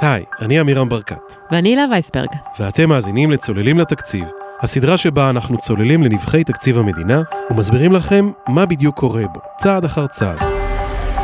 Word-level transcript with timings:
היי, 0.00 0.24
אני 0.40 0.58
עמירם 0.58 0.88
ברקת. 0.88 1.16
ואני 1.50 1.68
הילה 1.68 1.84
וייסברג. 1.90 2.28
ואתם 2.58 2.88
מאזינים 2.88 3.30
לצוללים 3.30 3.78
לתקציב, 3.78 4.24
הסדרה 4.60 4.96
שבה 4.96 5.30
אנחנו 5.30 5.58
צוללים 5.58 6.02
לנבחי 6.02 6.44
תקציב 6.44 6.78
המדינה 6.78 7.22
ומסבירים 7.50 7.92
לכם 7.92 8.30
מה 8.48 8.66
בדיוק 8.66 8.96
קורה 8.96 9.22
בו, 9.34 9.40
צעד 9.56 9.84
אחר 9.84 10.06
צעד. 10.06 10.38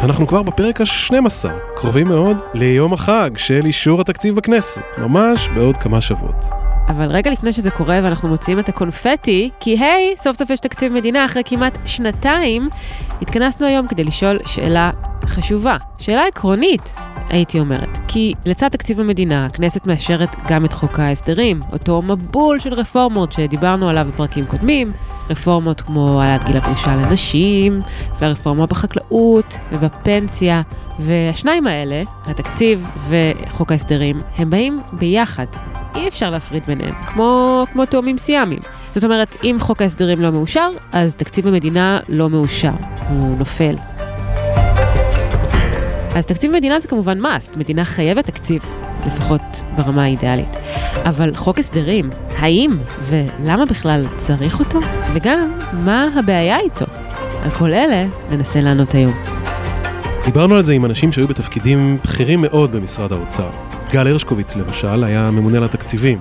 אנחנו 0.02 0.26
כבר 0.26 0.42
בפרק 0.42 0.80
ה-12, 0.80 1.48
קרובים 1.76 2.08
מאוד 2.08 2.36
ליום 2.54 2.92
החג 2.92 3.30
של 3.36 3.66
אישור 3.66 4.00
התקציב 4.00 4.36
בכנסת, 4.36 4.98
ממש 4.98 5.48
בעוד 5.54 5.76
כמה 5.76 6.00
שבועות. 6.00 6.65
אבל 6.88 7.06
רגע 7.06 7.30
לפני 7.30 7.52
שזה 7.52 7.70
קורה 7.70 8.00
ואנחנו 8.02 8.28
מוציאים 8.28 8.58
את 8.58 8.68
הקונפטי, 8.68 9.50
כי 9.60 9.78
היי, 9.78 10.14
סוף 10.16 10.38
סוף 10.38 10.50
יש 10.50 10.60
תקציב 10.60 10.92
מדינה 10.92 11.24
אחרי 11.24 11.42
כמעט 11.44 11.78
שנתיים, 11.86 12.68
התכנסנו 13.22 13.66
היום 13.66 13.88
כדי 13.88 14.04
לשאול 14.04 14.38
שאלה 14.46 14.90
חשובה, 15.26 15.76
שאלה 15.98 16.26
עקרונית, 16.26 16.94
הייתי 17.28 17.60
אומרת. 17.60 17.98
כי 18.08 18.34
לצד 18.44 18.68
תקציב 18.68 19.00
המדינה, 19.00 19.46
הכנסת 19.46 19.86
מאשרת 19.86 20.36
גם 20.48 20.64
את 20.64 20.72
חוק 20.72 20.98
ההסדרים, 20.98 21.60
אותו 21.72 22.02
מבול 22.02 22.58
של 22.58 22.74
רפורמות 22.74 23.32
שדיברנו 23.32 23.88
עליו 23.88 24.06
בפרקים 24.12 24.44
קודמים, 24.44 24.92
רפורמות 25.30 25.80
כמו 25.80 26.22
העלאת 26.22 26.44
גיל 26.44 26.56
הפרישה 26.56 26.96
לנשים, 26.96 27.80
והרפורמה 28.18 28.66
בחקלאות 28.66 29.58
ובפנסיה, 29.72 30.62
והשניים 30.98 31.66
האלה, 31.66 32.02
התקציב 32.24 32.90
וחוק 33.08 33.72
ההסדרים, 33.72 34.18
הם 34.38 34.50
באים 34.50 34.80
ביחד. 34.92 35.46
אי 35.96 36.08
אפשר 36.08 36.30
להפריד 36.30 36.62
ביניהם, 36.66 36.94
כמו, 37.06 37.64
כמו 37.72 37.86
תאומים 37.86 38.18
סיאמיים. 38.18 38.60
זאת 38.90 39.04
אומרת, 39.04 39.36
אם 39.44 39.56
חוק 39.60 39.82
ההסדרים 39.82 40.20
לא 40.20 40.30
מאושר, 40.32 40.68
אז 40.92 41.14
תקציב 41.14 41.46
המדינה 41.46 42.00
לא 42.08 42.30
מאושר, 42.30 42.72
הוא 43.08 43.38
נופל. 43.38 43.76
אז 46.14 46.26
תקציב 46.26 46.52
מדינה 46.52 46.80
זה 46.80 46.88
כמובן 46.88 47.24
must, 47.24 47.58
מדינה 47.58 47.84
חייבת 47.84 48.26
תקציב, 48.26 48.62
לפחות 49.06 49.40
ברמה 49.76 50.02
האידיאלית. 50.04 50.56
אבל 51.04 51.34
חוק 51.34 51.58
הסדרים, 51.58 52.10
האם 52.38 52.76
ולמה 53.02 53.66
בכלל 53.66 54.06
צריך 54.16 54.58
אותו? 54.60 54.78
וגם, 55.12 55.50
מה 55.72 56.08
הבעיה 56.18 56.58
איתו? 56.60 56.84
על 57.42 57.50
כל 57.50 57.72
אלה 57.72 58.06
ננסה 58.30 58.60
לענות 58.60 58.94
היום. 58.94 59.14
דיברנו 60.24 60.54
על 60.54 60.62
זה 60.62 60.72
עם 60.72 60.84
אנשים 60.84 61.12
שהיו 61.12 61.28
בתפקידים 61.28 61.98
בכירים 62.04 62.40
מאוד 62.40 62.72
במשרד 62.72 63.12
האוצר. 63.12 63.65
גל 63.90 64.06
הרשקוביץ 64.06 64.56
למשל 64.56 65.04
היה 65.04 65.30
ממונה 65.30 65.60
לתקציבים. 65.60 66.18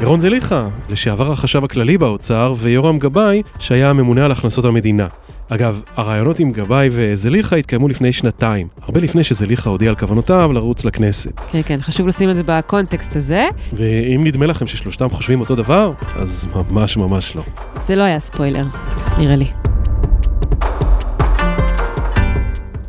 ירון 0.00 0.20
זליכה, 0.20 0.68
לשעבר 0.88 1.32
החשב 1.32 1.64
הכללי 1.64 1.98
באוצר, 1.98 2.54
ויורם 2.56 2.98
גבאי, 2.98 3.42
שהיה 3.58 3.90
הממונה 3.90 4.24
על 4.24 4.32
הכנסות 4.32 4.64
המדינה. 4.64 5.06
אגב, 5.48 5.82
הרעיונות 5.96 6.38
עם 6.38 6.52
גבאי 6.52 6.88
וזליכה 6.92 7.56
התקיימו 7.56 7.88
לפני 7.88 8.12
שנתיים, 8.12 8.68
הרבה 8.82 9.00
לפני 9.00 9.24
שזליכה 9.24 9.70
הודיע 9.70 9.88
על 9.88 9.96
כוונותיו 9.96 10.52
לרוץ 10.52 10.84
לכנסת. 10.84 11.40
כן, 11.40 11.60
כן, 11.64 11.76
חשוב 11.80 12.08
לשים 12.08 12.30
את 12.30 12.36
זה 12.36 12.42
בקונטקסט 12.46 13.16
הזה. 13.16 13.48
ואם 13.72 14.24
נדמה 14.24 14.46
לכם 14.46 14.66
ששלושתם 14.66 15.08
חושבים 15.08 15.40
אותו 15.40 15.56
דבר, 15.56 15.92
אז 16.16 16.48
ממש 16.70 16.96
ממש 16.96 17.36
לא. 17.36 17.42
זה 17.82 17.96
לא 17.96 18.02
היה 18.02 18.20
ספוילר, 18.20 18.66
נראה 19.18 19.36
לי. 19.36 19.46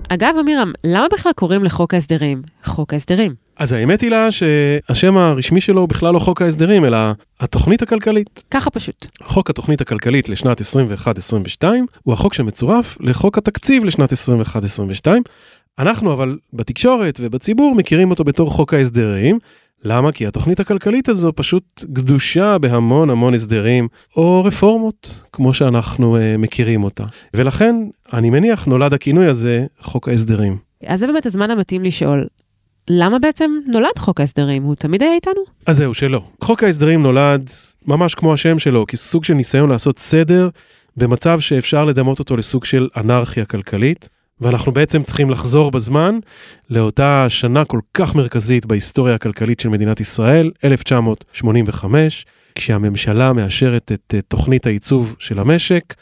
אגב, 0.10 0.34
אמירם, 0.40 0.72
למה 0.84 1.06
בכלל 1.14 1.32
קוראים 1.36 1.64
לחוק 1.64 1.94
ההסדרים 1.94 2.42
חוק 2.64 2.94
ההסדרים? 2.94 3.41
אז 3.58 3.72
האמת 3.72 4.02
היא 4.02 4.10
לה 4.10 4.32
שהשם 4.32 5.18
הרשמי 5.18 5.62
שלו 5.62 5.82
הוא 5.82 5.90
בכלל 5.90 6.14
לא 6.14 6.20
חוק 6.20 6.42
ההסדרים, 6.42 6.86
אלא 6.86 6.98
התוכנית 7.40 7.82
הכלכלית. 7.82 8.44
ככה 8.52 8.70
פשוט. 8.70 9.08
חוק 9.24 9.50
התוכנית 9.50 9.82
הכלכלית 9.82 10.30
לשנת 10.30 10.62
21-22 10.62 11.64
הוא 12.04 12.14
החוק 12.14 12.34
שמצורף 12.34 12.98
לחוק 13.00 13.38
התקציב 13.38 13.86
לשנת 13.86 14.14
21-22. 14.14 14.16
אנחנו 15.80 16.14
אבל 16.14 16.38
בתקשורת 16.54 17.18
ובציבור 17.22 17.76
מכירים 17.76 18.10
אותו 18.10 18.24
בתור 18.24 18.50
חוק 18.50 18.74
ההסדרים. 18.74 19.40
למה? 19.84 20.12
כי 20.12 20.28
התוכנית 20.28 20.60
הכלכלית 20.60 21.10
הזו 21.10 21.32
פשוט 21.36 21.84
גדושה 21.86 22.58
בהמון 22.58 23.10
המון 23.10 23.34
הסדרים 23.34 23.88
או 24.18 24.44
רפורמות, 24.44 25.24
כמו 25.34 25.54
שאנחנו 25.54 26.18
uh, 26.18 26.38
מכירים 26.38 26.84
אותה. 26.84 27.04
ולכן, 27.34 27.76
אני 28.14 28.30
מניח, 28.30 28.66
נולד 28.66 28.94
הכינוי 28.94 29.26
הזה, 29.26 29.66
חוק 29.80 30.08
ההסדרים. 30.08 30.58
אז 30.88 31.00
זה 31.00 31.08
באמת 31.08 31.26
הזמן 31.26 31.52
המתאים 31.52 31.84
לשאול, 31.84 32.28
למה 32.94 33.20
בעצם 33.20 33.52
נולד 33.68 33.98
חוק 34.00 34.20
ההסדרים? 34.20 34.64
הוא 34.64 34.76
תמיד 34.76 35.04
היה 35.04 35.14
איתנו? 35.14 35.42
אז 35.66 35.78
זהו, 35.78 35.94
שלא. 35.94 36.24
חוק 36.42 36.64
ההסדרים 36.64 37.04
נולד 37.04 37.50
ממש 37.88 38.16
כמו 38.16 38.34
השם 38.34 38.60
שלו, 38.60 38.86
כסוג 38.88 39.24
של 39.24 39.34
ניסיון 39.34 39.70
לעשות 39.70 40.00
סדר 40.00 40.50
במצב 40.98 41.40
שאפשר 41.40 41.86
לדמות 41.86 42.20
אותו 42.20 42.38
לסוג 42.38 42.66
של 42.66 42.88
אנרכיה 42.98 43.46
כלכלית. 43.46 44.10
ואנחנו 44.42 44.72
בעצם 44.72 45.04
צריכים 45.04 45.30
לחזור 45.30 45.72
בזמן 45.72 46.20
לאותה 46.70 47.26
שנה 47.30 47.66
כל 47.66 47.80
כך 47.94 48.16
מרכזית 48.16 48.66
בהיסטוריה 48.66 49.16
הכלכלית 49.16 49.60
של 49.60 49.70
מדינת 49.70 50.00
ישראל, 50.00 50.52
1985, 50.64 52.26
כשהממשלה 52.56 53.34
מאשרת 53.34 53.92
את 53.92 54.16
תוכנית 54.28 54.66
הייצוב 54.66 55.16
של 55.20 55.40
המשק, 55.40 55.94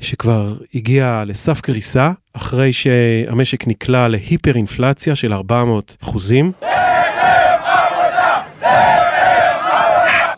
שכבר 0.00 0.54
הגיע 0.74 1.22
לסף 1.26 1.60
קריסה, 1.60 2.10
אחרי 2.32 2.72
שהמשק 2.72 3.66
נקלע 3.66 4.08
להיפר-אינפלציה 4.08 5.16
של 5.16 5.32
400 5.32 5.96
אחוזים. 6.02 6.52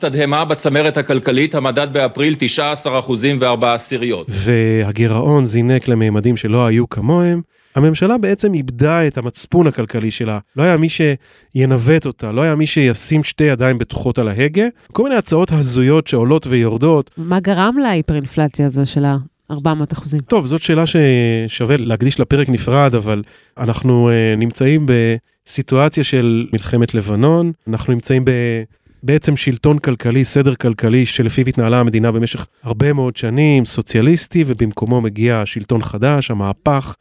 תדהמה 0.01 0.45
בצמרת 0.45 0.97
הכלכלית, 0.97 1.55
המדד 1.55 1.93
באפריל 1.93 2.35
19 2.39 2.99
אחוזים 2.99 3.37
וארבע 3.41 3.75
עשיריות. 3.75 4.27
והגירעון 4.29 5.45
זינק 5.45 5.89
לממדים 5.89 6.37
שלא 6.37 6.67
היו 6.67 6.89
כמוהם. 6.89 7.41
הממשלה 7.75 8.19
בעצם 8.19 8.55
איבדה 8.55 9.07
את 9.07 9.19
המצפון 9.19 9.67
הכלכלי 9.67 10.11
שלה. 10.11 10.39
לא 10.57 10.63
היה 10.63 10.77
מי 10.77 10.89
שינווט 10.89 12.07
אותה, 12.07 12.33
לא 12.33 12.43
היה 12.43 12.55
מי 12.55 12.67
שישים 12.67 13.25
שתי 13.25 13.45
ידיים 13.45 13.79
בטוחות 13.79 14.19
על 14.19 14.29
ההגה. 14.29 14.67
כל 14.93 15.03
מיני 15.03 15.15
הצעות 15.15 15.53
הזויות 15.53 16.07
שעולות 16.07 16.47
ויורדות. 16.47 17.11
מה 17.17 17.41
גרם 17.41 17.79
להיפר-אינפלציה 17.83 18.67
הזו 18.67 18.87
של 18.87 19.05
ה... 19.05 19.17
400 19.51 19.93
אחוזים. 19.93 20.21
טוב, 20.21 20.47
זאת 20.47 20.63
שאלה 20.63 20.85
ששווה 20.87 21.77
להקדיש 21.77 22.21
לפרק 22.21 22.49
נפרד, 22.49 22.95
אבל 22.95 23.23
אנחנו 23.59 24.11
uh, 24.11 24.39
נמצאים 24.39 24.87
בסיטואציה 24.87 26.05
של 26.05 26.47
מלחמת 26.53 26.95
לבנון, 26.95 27.53
אנחנו 27.69 27.93
נמצאים 27.93 28.25
ב... 28.25 28.31
בעצם 29.03 29.37
שלטון 29.37 29.79
כלכלי, 29.79 30.25
סדר 30.25 30.55
כלכלי 30.55 31.07
שלפיו 31.07 31.47
התנהלה 31.49 31.81
המדינה 31.81 32.13
במשך 32.13 32.47
הרבה 32.63 32.93
מאוד 32.93 33.17
שנים, 33.17 33.65
סוציאליסטי, 33.65 34.45
ובמקומו 34.47 35.01
מגיע 35.01 35.43
שלטון 35.45 35.83
חדש, 35.83 36.31
המהפך. 36.31 36.95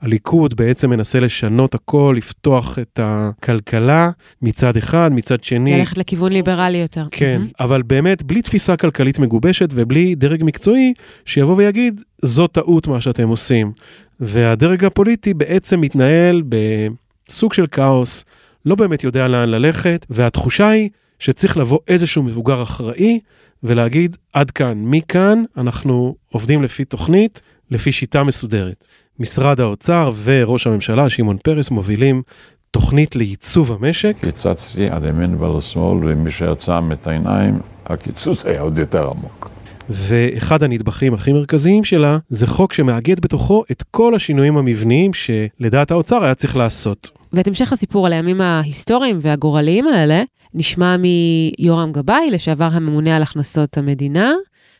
הליכוד 0.00 0.54
בעצם 0.54 0.90
מנסה 0.90 1.20
לשנות 1.20 1.74
הכל, 1.74 2.14
לפתוח 2.16 2.78
את 2.78 3.00
הכלכלה 3.02 4.10
מצד 4.42 4.76
אחד, 4.76 5.10
מצד 5.12 5.44
שני. 5.44 5.78
ללכת 5.78 5.98
לכיוון 5.98 6.32
ליברלי 6.32 6.78
יותר. 6.78 7.06
כן, 7.10 7.42
mm-hmm. 7.44 7.64
אבל 7.64 7.82
באמת 7.82 8.22
בלי 8.22 8.42
תפיסה 8.42 8.76
כלכלית 8.76 9.18
מגובשת 9.18 9.68
ובלי 9.72 10.14
דרג 10.14 10.44
מקצועי 10.44 10.92
שיבוא 11.24 11.56
ויגיד, 11.56 12.00
זו 12.22 12.46
טעות 12.46 12.86
מה 12.86 13.00
שאתם 13.00 13.28
עושים. 13.28 13.72
והדרג 14.20 14.84
הפוליטי 14.84 15.34
בעצם 15.34 15.80
מתנהל 15.80 16.42
בסוג 16.48 17.52
של 17.52 17.66
כאוס, 17.66 18.24
לא 18.66 18.74
באמת 18.74 19.04
יודע 19.04 19.28
לאן 19.28 19.48
ללכת, 19.48 20.06
והתחושה 20.10 20.68
היא 20.68 20.90
שצריך 21.18 21.56
לבוא 21.56 21.78
איזשהו 21.88 22.22
מבוגר 22.22 22.62
אחראי 22.62 23.20
ולהגיד, 23.62 24.16
עד 24.32 24.50
כאן, 24.50 24.78
מכאן 24.84 25.44
אנחנו 25.56 26.14
עובדים 26.32 26.62
לפי 26.62 26.84
תוכנית, 26.84 27.40
לפי 27.74 27.92
שיטה 27.92 28.24
מסודרת. 28.24 28.86
משרד 29.18 29.60
האוצר 29.60 30.10
וראש 30.24 30.66
הממשלה, 30.66 31.08
שמעון 31.08 31.36
פרס, 31.42 31.70
מובילים 31.70 32.22
תוכנית 32.70 33.16
לייצוב 33.16 33.72
המשק. 33.72 34.16
קיצצתי 34.20 34.88
על 34.90 35.04
ימין 35.04 35.34
ועל 35.34 35.58
השמאל, 35.58 35.98
ומי 36.02 36.30
שיצא 36.30 36.80
את 36.92 37.06
העיניים, 37.06 37.58
הקיצוץ 37.86 38.44
היה 38.44 38.60
עוד 38.60 38.78
יותר 38.78 39.08
עמוק. 39.10 39.50
ואחד 39.90 40.62
הנדבכים 40.62 41.14
הכי 41.14 41.32
מרכזיים 41.32 41.84
שלה 41.84 42.18
זה 42.28 42.46
חוק 42.46 42.72
שמאגד 42.72 43.20
בתוכו 43.20 43.64
את 43.70 43.82
כל 43.90 44.14
השינויים 44.14 44.56
המבניים 44.56 45.10
שלדעת 45.14 45.90
האוצר 45.90 46.24
היה 46.24 46.34
צריך 46.34 46.56
לעשות. 46.56 47.10
ואת 47.32 47.46
המשך 47.46 47.72
הסיפור 47.72 48.06
על 48.06 48.12
הימים 48.12 48.40
ההיסטוריים 48.40 49.18
והגורליים 49.20 49.88
האלה 49.88 50.22
נשמע 50.54 50.96
מיורם 50.96 51.92
גבאי, 51.92 52.30
לשעבר 52.30 52.68
הממונה 52.72 53.16
על 53.16 53.22
הכנסות 53.22 53.78
המדינה. 53.78 54.32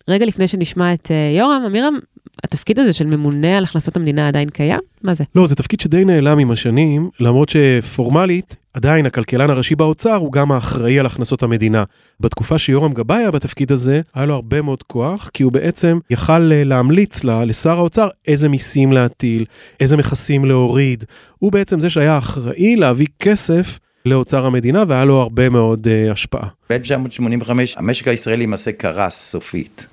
רגע 0.09 0.27
לפני 0.27 0.49
שנשמע 0.49 0.95
את 0.95 1.07
uh, 1.07 1.39
יורם, 1.39 1.63
אמירם, 1.67 1.99
התפקיד 2.45 2.81
הזה 2.81 2.93
של 2.93 3.07
ממונה 3.07 3.57
על 3.57 3.65
הכנסות 3.65 3.97
המדינה 3.97 4.29
עדיין 4.29 4.49
קיים? 4.49 4.81
מה 5.03 5.15
זה? 5.15 5.25
לא, 5.35 5.47
זה 5.47 5.55
תפקיד 5.55 5.81
שדי 5.81 6.05
נעלם 6.05 6.39
עם 6.39 6.51
השנים, 6.51 7.11
למרות 7.21 7.49
שפורמלית, 7.49 8.57
עדיין 8.75 9.07
הכלכלן 9.07 9.51
הראשי 9.51 9.75
באוצר 9.75 10.15
הוא 10.15 10.33
גם 10.33 10.53
האחראי 10.53 10.99
על 10.99 11.07
הכנסות 11.07 11.43
המדינה. 11.43 11.85
בתקופה 12.21 12.59
שיורם 12.59 12.93
גבאי 12.93 13.19
היה 13.19 13.31
בתפקיד 13.31 13.73
הזה, 13.73 14.01
היה 14.15 14.27
לו 14.27 14.35
הרבה 14.35 14.63
מאוד 14.63 14.83
כוח, 14.83 15.31
כי 15.35 15.43
הוא 15.43 15.53
בעצם 15.53 15.99
יכל 16.11 16.53
אה, 16.53 16.65
להמליץ 16.65 17.25
לה, 17.25 17.45
לשר 17.45 17.79
האוצר 17.79 18.09
איזה 18.29 18.49
מיסים 18.49 18.93
להטיל, 18.93 19.45
איזה 19.81 19.97
מכסים 19.97 20.45
להוריד. 20.45 21.05
הוא 21.39 21.53
בעצם 21.53 21.81
זה 21.81 21.91
שהיה 21.91 22.19
אחראי 22.19 22.77
להביא 22.77 23.07
כסף 23.21 23.79
לאוצר 24.07 24.47
המדינה, 24.47 24.85
והיה 24.89 25.05
לו 25.05 25.21
הרבה 25.21 25.49
מאוד 25.49 25.87
uh, 25.87 26.13
השפעה. 26.13 26.49
ב-1985 26.71 27.51
המשק 27.77 28.09
הישראלי 28.09 28.47
למעשה 28.47 28.73
קרס 28.73 29.31
סופית. 29.31 29.87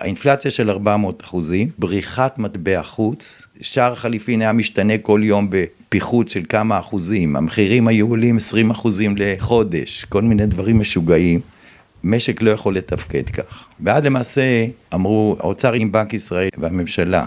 האינפלציה 0.00 0.50
של 0.50 0.70
400 0.70 1.22
אחוזים, 1.24 1.68
בריחת 1.78 2.38
מטבע 2.38 2.82
חוץ, 2.82 3.42
שער 3.60 3.94
חליפין 3.94 4.40
היה 4.40 4.52
משתנה 4.52 4.98
כל 4.98 5.20
יום 5.24 5.50
בפיחות 5.50 6.28
של 6.28 6.42
כמה 6.48 6.78
אחוזים, 6.78 7.36
המחירים 7.36 7.88
היו 7.88 8.08
עולים 8.08 8.36
20 8.36 8.70
אחוזים 8.70 9.14
לחודש, 9.18 10.04
כל 10.08 10.22
מיני 10.22 10.46
דברים 10.46 10.80
משוגעים. 10.80 11.40
משק 12.04 12.42
לא 12.42 12.50
יכול 12.50 12.76
לתפקד 12.76 13.28
כך. 13.28 13.66
ואז 13.80 14.04
למעשה 14.04 14.66
אמרו, 14.94 15.36
האוצר 15.40 15.72
עם 15.72 15.92
בנק 15.92 16.14
ישראל 16.14 16.48
והממשלה, 16.58 17.26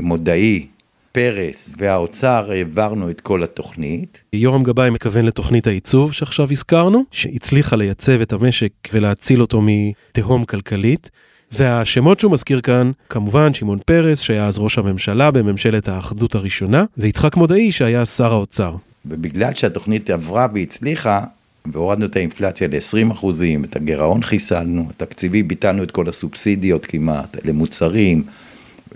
מודעי, 0.00 0.66
פרס 1.12 1.74
והאוצר 1.78 2.50
העברנו 2.50 3.10
את 3.10 3.20
כל 3.20 3.42
התוכנית. 3.42 4.22
יורם 4.32 4.62
גבאי 4.62 4.90
מכוון 4.90 5.24
לתוכנית 5.24 5.66
הייצוב 5.66 6.12
שעכשיו 6.12 6.48
הזכרנו, 6.50 7.04
שהצליחה 7.10 7.76
לייצב 7.76 8.20
את 8.20 8.32
המשק 8.32 8.72
ולהציל 8.92 9.40
אותו 9.40 9.60
מתהום 9.62 10.44
כלכלית. 10.44 11.10
והשמות 11.52 12.20
שהוא 12.20 12.32
מזכיר 12.32 12.60
כאן, 12.60 12.90
כמובן 13.08 13.54
שמעון 13.54 13.78
פרס, 13.84 14.20
שהיה 14.20 14.46
אז 14.46 14.58
ראש 14.58 14.78
הממשלה 14.78 15.30
בממשלת 15.30 15.88
האחדות 15.88 16.34
הראשונה, 16.34 16.84
ויצחק 16.96 17.36
מודעי, 17.36 17.72
שהיה 17.72 18.06
שר 18.06 18.32
האוצר. 18.32 18.74
ובגלל 19.06 19.54
שהתוכנית 19.54 20.10
עברה 20.10 20.46
והצליחה, 20.54 21.24
והורדנו 21.72 22.06
את 22.06 22.16
האינפלציה 22.16 22.68
ל-20 22.68 23.12
אחוזים, 23.12 23.64
את 23.64 23.76
הגירעון 23.76 24.22
חיסלנו, 24.22 24.86
התקציבי 24.90 25.42
ביטלנו 25.42 25.82
את 25.82 25.90
כל 25.90 26.08
הסובסידיות 26.08 26.86
כמעט 26.86 27.36
למוצרים, 27.44 28.22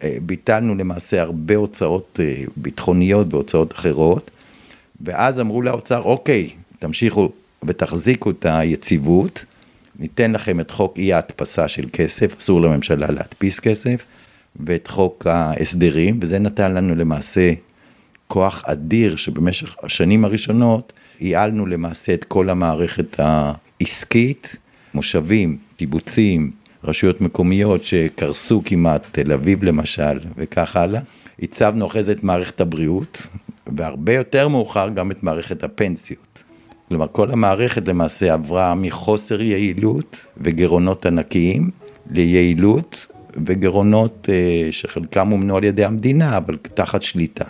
אה, 0.03 0.17
ביטלנו 0.26 0.75
למעשה 0.75 1.23
הרבה 1.23 1.56
הוצאות 1.56 2.20
אה, 2.23 2.43
ביטחוניות 2.56 3.35
והוצאות 3.35 3.73
אחרות, 3.73 4.31
ואז 5.00 5.41
אמרו 5.41 5.62
לאוצר, 5.62 6.03
אוקיי, 6.03 6.50
תמשיכו 6.79 7.32
ותחזיקו 7.64 8.31
את 8.31 8.46
היציבות, 8.49 9.44
ניתן 10.00 10.32
לכם 10.32 10.61
את 10.61 10.70
חוק 10.70 10.99
אי 10.99 11.12
ההדפסה 11.12 11.69
של 11.69 11.87
כסף, 11.93 12.38
אסור 12.38 12.61
לממשלה 12.61 13.11
להדפיס 13.11 13.61
כסף, 13.61 14.05
ואת 14.56 14.87
חוק 14.87 15.26
ההסדרים, 15.26 16.19
וזה 16.23 16.38
נתן 16.38 16.73
לנו 16.73 16.94
למעשה 16.94 17.52
כוח 18.26 18.64
אדיר 18.67 19.17
שבמשך 19.17 19.76
השנים 19.82 20.25
הראשונות 20.25 20.93
ייעלנו 21.20 21.67
למעשה 21.67 22.14
את 22.14 22.25
כל 22.25 22.50
המערכת 22.50 23.17
העסקית, 23.20 24.56
מושבים, 24.94 25.58
קיבוצים, 25.76 26.50
רשויות 26.85 27.20
מקומיות 27.20 27.85
שקרסו 27.85 28.62
כמעט, 28.64 29.03
תל 29.12 29.32
אביב 29.32 29.62
למשל, 29.64 30.20
וכך 30.37 30.76
הלאה. 30.76 31.00
הצבנו 31.43 31.87
אחרי 31.87 32.03
זה 32.03 32.12
את 32.12 32.25
מערכת 32.25 32.61
הבריאות, 32.61 33.26
והרבה 33.67 34.14
יותר 34.14 34.49
מאוחר 34.49 34.88
גם 34.88 35.11
את 35.11 35.23
מערכת 35.23 35.64
הפנסיות. 35.64 36.43
כלומר, 36.90 37.06
כל 37.12 37.31
המערכת 37.31 37.88
למעשה 37.88 38.32
עברה 38.32 38.75
מחוסר 38.75 39.42
יעילות 39.42 40.26
וגירעונות 40.37 41.06
ענקיים 41.06 41.70
ליעילות 42.10 43.06
וגירעונות 43.46 44.28
אה, 44.32 44.69
שחלקם 44.70 45.28
הומנו 45.28 45.56
על 45.56 45.64
ידי 45.64 45.84
המדינה, 45.84 46.37
אבל 46.37 46.56
תחת 46.75 47.02
שליטה. 47.02 47.44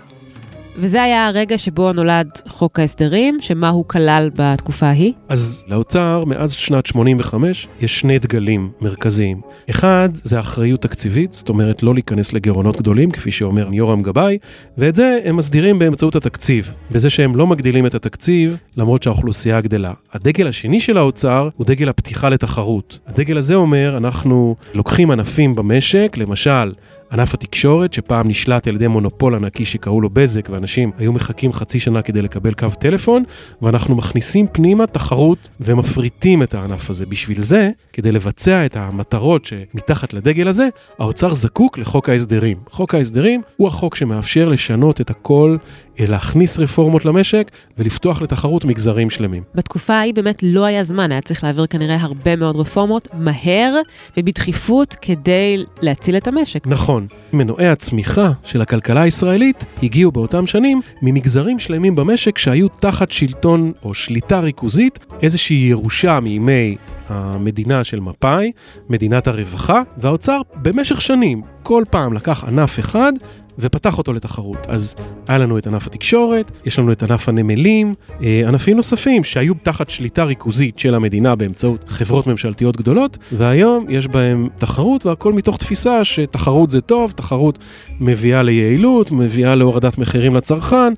וזה 0.81 1.03
היה 1.03 1.27
הרגע 1.27 1.59
שבו 1.59 1.93
נולד 1.93 2.29
חוק 2.49 2.79
ההסדרים, 2.79 3.39
שמה 3.41 3.69
הוא 3.69 3.85
כלל 3.89 4.31
בתקופה 4.35 4.87
ההיא? 4.87 5.13
אז 5.29 5.65
לאוצר, 5.69 6.25
מאז 6.27 6.53
שנת 6.53 6.87
85, 6.87 7.69
יש 7.81 8.01
שני 8.01 8.19
דגלים 8.19 8.71
מרכזיים. 8.81 9.41
אחד, 9.71 10.09
זה 10.15 10.41
אחריות 10.41 10.83
תקציבית, 10.83 11.33
זאת 11.33 11.49
אומרת 11.49 11.83
לא 11.83 11.95
להיכנס 11.95 12.33
לגירעונות 12.33 12.77
גדולים, 12.77 13.11
כפי 13.11 13.31
שאומר 13.31 13.69
יורם 13.73 14.03
גבאי, 14.03 14.39
ואת 14.79 14.97
זה 14.97 15.19
הם 15.25 15.37
מסדירים 15.37 15.79
באמצעות 15.79 16.17
התקציב, 16.17 16.75
בזה 16.91 17.11
שהם 17.11 17.37
לא 17.37 17.47
מגדילים 17.47 17.87
את 17.87 17.95
התקציב, 17.95 18.57
למרות 18.77 19.03
שהאוכלוסייה 19.03 19.61
גדלה. 19.61 19.93
הדגל 20.13 20.47
השני 20.47 20.81
של 20.81 20.99
האוצר 20.99 21.49
הוא 21.57 21.67
דגל 21.67 21.89
הפתיחה 21.89 22.29
לתחרות. 22.29 22.99
הדגל 23.07 23.39
הזה 23.39 23.55
אומר, 23.55 23.97
אנחנו 23.97 24.57
לוקחים 24.75 25.11
ענפים 25.11 25.55
במשק, 25.55 26.17
למשל, 26.17 26.73
ענף 27.13 27.35
התקשורת, 27.35 27.93
שפעם 27.93 28.29
נשלט 28.29 28.69
על 28.69 28.75
ידי 28.75 28.87
מונופול 28.87 29.35
ענקי 29.35 29.65
שקראו 29.65 30.01
לו 30.01 30.11
בזק, 30.11 30.49
ואנשים 30.51 30.91
היו 30.99 31.13
מחכים 31.13 31.53
חצי 31.53 31.81
שנה 31.81 32.03
כדי 32.03 32.23
לקבל 32.23 32.55
קו 32.55 32.69
טלפון, 32.79 33.25
ואנחנו 33.63 33.97
מכניסים 33.97 34.47
פנימה 34.53 34.87
תחרות 34.87 35.49
ומפריטים 35.61 36.43
את 36.43 36.55
הענף 36.55 36.91
הזה. 36.91 37.07
בשביל 37.07 37.43
זה, 37.43 37.71
כדי 37.93 38.13
לבצע 38.13 38.67
את 38.67 38.77
המטרות 38.77 39.45
שמתחת 39.45 40.13
לדגל 40.13 40.49
הזה, 40.49 40.69
האוצר 40.99 41.35
זקוק 41.35 41.79
לחוק 41.79 42.09
ההסדרים. 42.09 42.57
חוק 42.71 42.95
ההסדרים 42.95 43.43
הוא 43.57 43.69
החוק 43.69 43.97
שמאפשר 43.97 44.49
לשנות 44.49 45.01
את 45.01 45.11
הכל, 45.11 45.57
להכניס 45.99 46.59
רפורמות 46.59 47.05
למשק 47.05 47.51
ולפתוח 47.79 48.23
לתחרות 48.23 48.65
מגזרים 48.65 49.11
שלמים. 49.11 49.43
בתקופה 49.55 49.95
ההיא 49.95 50.15
באמת 50.15 50.43
לא 50.43 50.65
היה 50.65 50.83
זמן, 50.83 51.13
היה 51.13 51.21
צריך 51.21 51.45
להעביר 51.45 51.67
כנראה 51.67 51.97
הרבה 52.01 52.37
מאוד 52.37 52.57
רפורמות 52.57 53.09
מהר 53.15 53.75
ובדחיפות 54.17 54.97
כדי 55.03 55.65
להציל 55.81 56.17
את 56.17 56.29
המשק. 56.29 56.67
נכון, 56.67 57.07
מנועי 57.33 57.69
הצמיחה 57.69 58.31
של 58.45 58.63
הכלכלה 58.63 59.03
הישראלית 59.03 59.65
הגיעו 59.83 60.13
באותם 60.13 60.47
שנים 60.47 60.81
ממגזרים 61.03 61.59
שלמים 61.59 61.97
במשק 61.97 62.39
שהיו 62.39 62.69
תחת 62.69 63.11
שלטון 63.11 63.73
או 63.85 63.95
שליטה 63.95 64.41
ריכוזית, 64.41 64.99
איזושהי 65.23 65.57
ירושה 65.57 66.21
מימי 66.21 66.77
המדינה 67.09 67.85
של 67.85 68.01
מפא"י, 68.01 68.53
מדינת 68.89 69.27
הרווחה, 69.27 69.83
והאוצר 69.99 70.41
במשך 70.57 71.01
שנים, 71.01 71.43
כל 71.63 71.85
פעם 71.91 72.13
לקח 72.13 72.45
ענף 72.45 72.81
אחד 72.81 73.13
ופתח 73.61 73.99
אותו 73.99 74.13
לתחרות. 74.13 74.67
אז 74.69 74.95
היה 75.29 75.39
לנו 75.39 75.59
את 75.59 75.67
ענף 75.67 75.87
התקשורת, 75.87 76.51
יש 76.65 76.79
לנו 76.79 76.93
את 76.93 77.03
ענף 77.03 77.29
הנמלים, 77.29 77.95
אה, 78.23 78.43
ענפים 78.49 78.77
נוספים 78.77 79.25
שהיו 79.25 79.55
תחת 79.63 79.91
שליטה 79.91 80.25
ריכוזית 80.25 80.79
של 80.79 80.95
המדינה 80.95 81.37
באמצעות 81.37 81.85
חברות 81.89 82.27
ממשלתיות 82.27 82.77
גדולות, 82.77 83.19
והיום 83.33 83.87
יש 83.89 84.09
בהם 84.09 84.49
תחרות, 84.59 85.07
והכל 85.07 85.33
מתוך 85.33 85.57
תפיסה 85.57 86.05
שתחרות 86.05 86.71
זה 86.71 86.81
טוב, 86.81 87.11
תחרות 87.11 87.59
מביאה 88.01 88.43
ליעילות, 88.43 89.11
מביאה 89.11 89.55
להורדת 89.55 89.99
מחירים 89.99 90.35
לצרכן. 90.35 90.93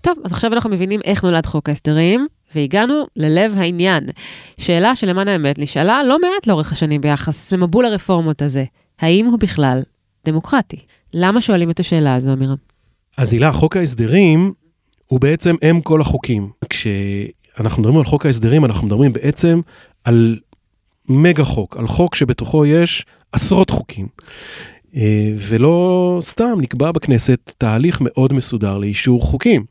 טוב, 0.00 0.14
אז 0.24 0.32
עכשיו 0.32 0.52
אנחנו 0.52 0.70
מבינים 0.70 1.00
איך 1.04 1.24
נולד 1.24 1.46
חוק 1.46 1.68
ההסדרים, 1.68 2.26
והגענו 2.54 3.06
ללב 3.16 3.54
העניין. 3.56 4.04
שאלה 4.58 4.96
שלמען 4.96 5.28
האמת 5.28 5.58
נשאלה 5.58 6.02
לא 6.02 6.18
מעט 6.18 6.46
לאורך 6.46 6.72
השנים 6.72 7.00
ביחס 7.00 7.52
למבול 7.52 7.84
הרפורמות 7.84 8.42
הזה. 8.42 8.64
האם 9.02 9.26
הוא 9.26 9.38
בכלל 9.38 9.82
דמוקרטי? 10.24 10.76
למה 11.14 11.40
שואלים 11.40 11.70
את 11.70 11.80
השאלה 11.80 12.14
הזו, 12.14 12.32
אמירם? 12.32 12.56
אז 13.16 13.32
הילה, 13.32 13.52
חוק 13.52 13.76
ההסדרים 13.76 14.52
הוא 15.06 15.20
בעצם 15.20 15.54
אם 15.70 15.80
כל 15.80 16.00
החוקים. 16.00 16.50
כשאנחנו 16.70 17.82
מדברים 17.82 17.98
על 17.98 18.04
חוק 18.04 18.26
ההסדרים, 18.26 18.64
אנחנו 18.64 18.86
מדברים 18.86 19.12
בעצם 19.12 19.60
על 20.04 20.38
מגה 21.08 21.44
חוק, 21.44 21.76
על 21.76 21.86
חוק 21.86 22.14
שבתוכו 22.14 22.66
יש 22.66 23.06
עשרות 23.32 23.70
חוקים. 23.70 24.08
אה, 24.96 25.32
ולא 25.36 26.18
סתם 26.22 26.58
נקבע 26.60 26.92
בכנסת 26.92 27.52
תהליך 27.58 27.98
מאוד 28.00 28.32
מסודר 28.32 28.78
לאישור 28.78 29.22
חוקים. 29.22 29.64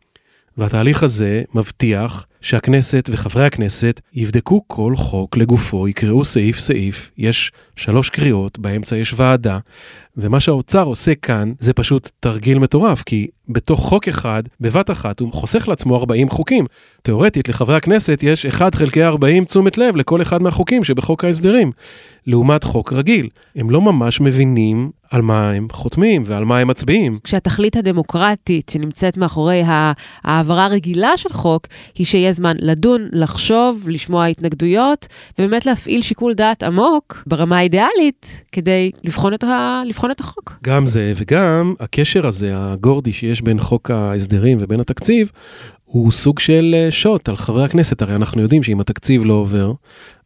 והתהליך 0.57 1.03
הזה 1.03 1.43
מבטיח 1.55 2.25
שהכנסת 2.41 3.09
וחברי 3.11 3.45
הכנסת 3.45 4.01
יבדקו 4.13 4.63
כל 4.67 4.95
חוק 4.95 5.37
לגופו, 5.37 5.87
יקראו 5.87 6.25
סעיף 6.25 6.59
סעיף, 6.59 7.11
יש 7.17 7.51
שלוש 7.75 8.09
קריאות, 8.09 8.59
באמצע 8.59 8.97
יש 8.97 9.13
ועדה, 9.17 9.59
ומה 10.17 10.39
שהאוצר 10.39 10.83
עושה 10.83 11.15
כאן 11.15 11.53
זה 11.59 11.73
פשוט 11.73 12.09
תרגיל 12.19 12.59
מטורף, 12.59 13.03
כי 13.03 13.27
בתוך 13.49 13.79
חוק 13.79 14.07
אחד, 14.07 14.43
בבת 14.59 14.91
אחת, 14.91 15.19
הוא 15.19 15.33
חוסך 15.33 15.67
לעצמו 15.67 15.95
40 15.95 16.29
חוקים. 16.29 16.65
תאורטית, 17.01 17.47
לחברי 17.47 17.75
הכנסת 17.75 18.19
יש 18.23 18.45
1 18.45 18.75
חלקי 18.75 19.03
40 19.03 19.45
תשומת 19.45 19.77
לב 19.77 19.95
לכל 19.95 20.21
אחד 20.21 20.41
מהחוקים 20.41 20.83
שבחוק 20.83 21.23
ההסדרים. 21.25 21.71
לעומת 22.27 22.63
חוק 22.63 22.93
רגיל, 22.93 23.29
הם 23.55 23.69
לא 23.69 23.81
ממש 23.81 24.21
מבינים 24.21 24.91
על 25.11 25.21
מה 25.21 25.51
הם 25.51 25.67
חותמים 25.71 26.23
ועל 26.25 26.45
מה 26.45 26.59
הם 26.59 26.67
מצביעים. 26.67 27.19
כשהתכלית 27.23 27.75
הדמוקרטית 27.75 28.69
שנמצאת 28.69 29.17
מאחורי 29.17 29.63
העברה 30.23 30.65
הרגילה 30.65 31.17
של 31.17 31.29
חוק, 31.29 31.67
היא 31.95 32.05
שיהיה 32.05 32.31
זמן 32.31 32.55
לדון, 32.59 33.07
לחשוב, 33.11 33.89
לשמוע 33.89 34.25
התנגדויות, 34.25 35.07
ובאמת 35.39 35.65
להפעיל 35.65 36.01
שיקול 36.01 36.33
דעת 36.33 36.63
עמוק 36.63 37.23
ברמה 37.27 37.57
האידיאלית, 37.57 38.43
כדי 38.51 38.91
לבחון 39.03 39.33
את, 39.33 39.43
ה... 39.43 39.81
את 40.11 40.19
החוק. 40.19 40.59
גם 40.63 40.85
זה, 40.85 41.11
וגם 41.15 41.73
הקשר 41.79 42.27
הזה, 42.27 42.53
הגורדי 42.55 43.13
שיש 43.13 43.41
בין 43.41 43.59
חוק 43.59 43.91
ההסדרים 43.91 44.57
ובין 44.61 44.79
התקציב, 44.79 45.31
הוא 45.85 46.11
סוג 46.11 46.39
של 46.39 46.75
אה, 46.77 46.91
שוט 46.91 47.29
על 47.29 47.37
חברי 47.37 47.65
הכנסת. 47.65 48.01
הרי 48.01 48.15
אנחנו 48.15 48.41
יודעים 48.41 48.63
שאם 48.63 48.79
התקציב 48.79 49.25
לא 49.25 49.33
עובר, 49.33 49.73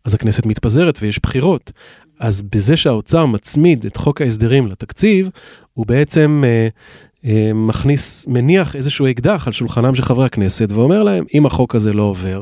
אז 0.05 0.13
הכנסת 0.13 0.46
מתפזרת 0.46 0.98
ויש 1.01 1.20
בחירות. 1.24 1.72
אז 2.20 2.41
בזה 2.41 2.77
שהאוצר 2.77 3.25
מצמיד 3.25 3.86
את 3.86 3.98
חוק 3.98 4.22
ההסדרים 4.22 4.67
לתקציב, 4.67 5.29
הוא 5.74 5.86
בעצם 5.86 6.44
אה, 6.46 6.67
אה, 7.25 7.53
מכניס, 7.53 8.25
מניח 8.27 8.75
איזשהו 8.75 9.12
אקדח 9.12 9.48
על 9.48 9.53
שולחנם 9.53 9.96
של 9.96 10.03
חברי 10.03 10.25
הכנסת 10.25 10.72
ואומר 10.72 11.03
להם, 11.03 11.25
אם 11.34 11.46
החוק 11.46 11.75
הזה 11.75 11.94
לא 11.94 12.03
עובר, 12.03 12.41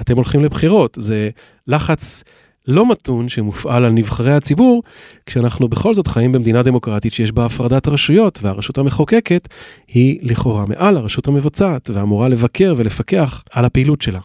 אתם 0.00 0.16
הולכים 0.16 0.44
לבחירות. 0.44 0.98
זה 1.00 1.30
לחץ 1.66 2.24
לא 2.68 2.90
מתון 2.90 3.28
שמופעל 3.28 3.84
על 3.84 3.92
נבחרי 3.92 4.32
הציבור, 4.32 4.82
כשאנחנו 5.26 5.68
בכל 5.68 5.94
זאת 5.94 6.06
חיים 6.06 6.32
במדינה 6.32 6.62
דמוקרטית 6.62 7.12
שיש 7.12 7.32
בה 7.32 7.44
הפרדת 7.44 7.88
רשויות, 7.88 8.38
והרשות 8.42 8.78
המחוקקת 8.78 9.48
היא 9.88 10.18
לכאורה 10.22 10.64
מעל 10.68 10.96
הרשות 10.96 11.28
המבצעת, 11.28 11.90
ואמורה 11.94 12.28
לבקר 12.28 12.74
ולפקח 12.76 13.44
על 13.52 13.64
הפעילות 13.64 14.02
שלה. 14.02 14.20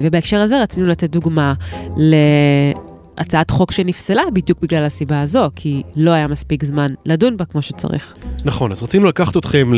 ובהקשר 0.00 0.40
הזה 0.40 0.62
רצינו 0.62 0.86
לתת 0.86 1.10
דוגמה 1.10 1.54
להצעת 1.96 3.50
חוק 3.50 3.72
שנפסלה 3.72 4.22
בדיוק 4.32 4.60
בגלל 4.62 4.84
הסיבה 4.84 5.20
הזו, 5.20 5.48
כי 5.56 5.82
לא 5.96 6.10
היה 6.10 6.28
מספיק 6.28 6.64
זמן 6.64 6.86
לדון 7.06 7.36
בה 7.36 7.44
כמו 7.44 7.62
שצריך. 7.62 8.14
נכון, 8.44 8.72
אז 8.72 8.82
רצינו 8.82 9.06
לקחת 9.06 9.36
אתכם 9.36 9.70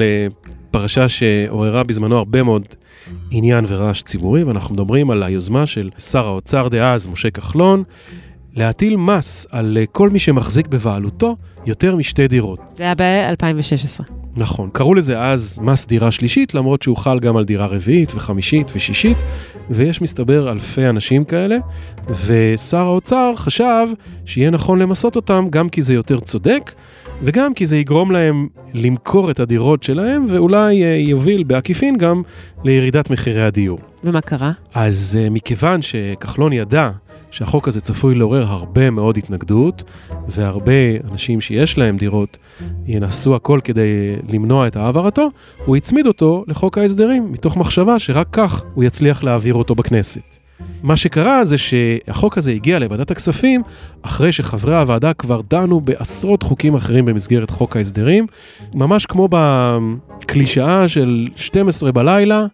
לפרשה 0.74 1.08
שעוררה 1.08 1.82
בזמנו 1.82 2.18
הרבה 2.18 2.42
מאוד 2.42 2.62
עניין 3.30 3.64
ורעש 3.68 4.02
ציבורי, 4.02 4.44
ואנחנו 4.44 4.74
מדברים 4.74 5.10
על 5.10 5.22
היוזמה 5.22 5.66
של 5.66 5.90
שר 5.98 6.26
האוצר 6.26 6.68
דאז, 6.68 7.06
משה 7.06 7.30
כחלון, 7.30 7.82
להטיל 8.54 8.96
מס 8.96 9.46
על 9.50 9.78
אה, 9.80 9.86
כל 9.86 10.10
מי 10.10 10.18
שמחזיק 10.18 10.66
בבעלותו 10.66 11.36
יותר 11.66 11.96
משתי 11.96 12.28
דירות. 12.28 12.58
זה 12.76 12.82
היה 12.82 12.94
ב-2016. 12.94 14.04
נכון, 14.36 14.70
קראו 14.72 14.94
לזה 14.94 15.20
אז 15.20 15.58
מס 15.62 15.86
דירה 15.86 16.10
שלישית, 16.10 16.54
למרות 16.54 16.82
שהוא 16.82 16.96
חל 16.96 17.20
גם 17.20 17.36
על 17.36 17.44
דירה 17.44 17.66
רביעית 17.66 18.14
וחמישית 18.14 18.72
ושישית, 18.74 19.16
ויש 19.70 20.02
מסתבר 20.02 20.50
אלפי 20.52 20.88
אנשים 20.88 21.24
כאלה, 21.24 21.56
ושר 22.24 22.86
האוצר 22.86 23.32
חשב 23.36 23.86
שיהיה 24.26 24.50
נכון 24.50 24.78
למסות 24.78 25.16
אותם 25.16 25.46
גם 25.50 25.68
כי 25.68 25.82
זה 25.82 25.94
יותר 25.94 26.20
צודק, 26.20 26.72
וגם 27.24 27.54
כי 27.54 27.66
זה 27.66 27.76
יגרום 27.76 28.10
להם 28.10 28.48
למכור 28.74 29.30
את 29.30 29.40
הדירות 29.40 29.82
שלהם, 29.82 30.24
ואולי 30.28 30.84
אה, 30.84 30.96
יוביל 30.96 31.42
בעקיפין 31.42 31.96
גם 31.98 32.22
לירידת 32.64 33.10
מחירי 33.10 33.42
הדיור. 33.42 33.78
ומה 34.04 34.20
קרה? 34.20 34.52
אז 34.74 35.18
אה, 35.20 35.30
מכיוון 35.30 35.82
שכחלון 35.82 36.52
ידע 36.52 36.90
שהחוק 37.30 37.68
הזה 37.68 37.80
צפוי 37.80 38.14
לעורר 38.14 38.46
הרבה 38.46 38.90
מאוד 38.90 39.18
התנגדות, 39.18 39.84
והרבה 40.28 40.72
אנשים 41.12 41.40
שיש 41.40 41.78
להם 41.78 41.96
דירות 41.96 42.38
ינסו 42.86 43.34
הכל 43.34 43.60
כדי 43.64 44.16
למנוע 44.28 44.66
את 44.66 44.76
העברתו, 44.76 45.28
הוא 45.64 45.76
הצמיד 45.76 46.06
אותו 46.06 46.44
לחוק 46.48 46.78
ההסדרים, 46.78 47.32
מתוך 47.32 47.56
מחשבה 47.56 47.98
שרק 47.98 48.26
כך 48.32 48.64
הוא 48.74 48.84
יצליח 48.84 49.24
להעביר 49.24 49.54
אותו 49.54 49.74
בכנסת. 49.74 50.43
מה 50.82 50.96
שקרה 50.96 51.44
זה 51.44 51.58
שהחוק 51.58 52.38
הזה 52.38 52.52
הגיע 52.52 52.78
לוועדת 52.78 53.10
הכספים 53.10 53.62
אחרי 54.02 54.32
שחברי 54.32 54.76
הוועדה 54.76 55.12
כבר 55.12 55.40
דנו 55.50 55.80
בעשרות 55.80 56.42
חוקים 56.42 56.74
אחרים 56.74 57.04
במסגרת 57.04 57.50
חוק 57.50 57.76
ההסדרים, 57.76 58.26
ממש 58.74 59.06
כמו 59.06 59.28
בקלישאה 59.30 60.88
של 60.88 61.28
12 61.36 61.92
בלילה, 61.92 62.46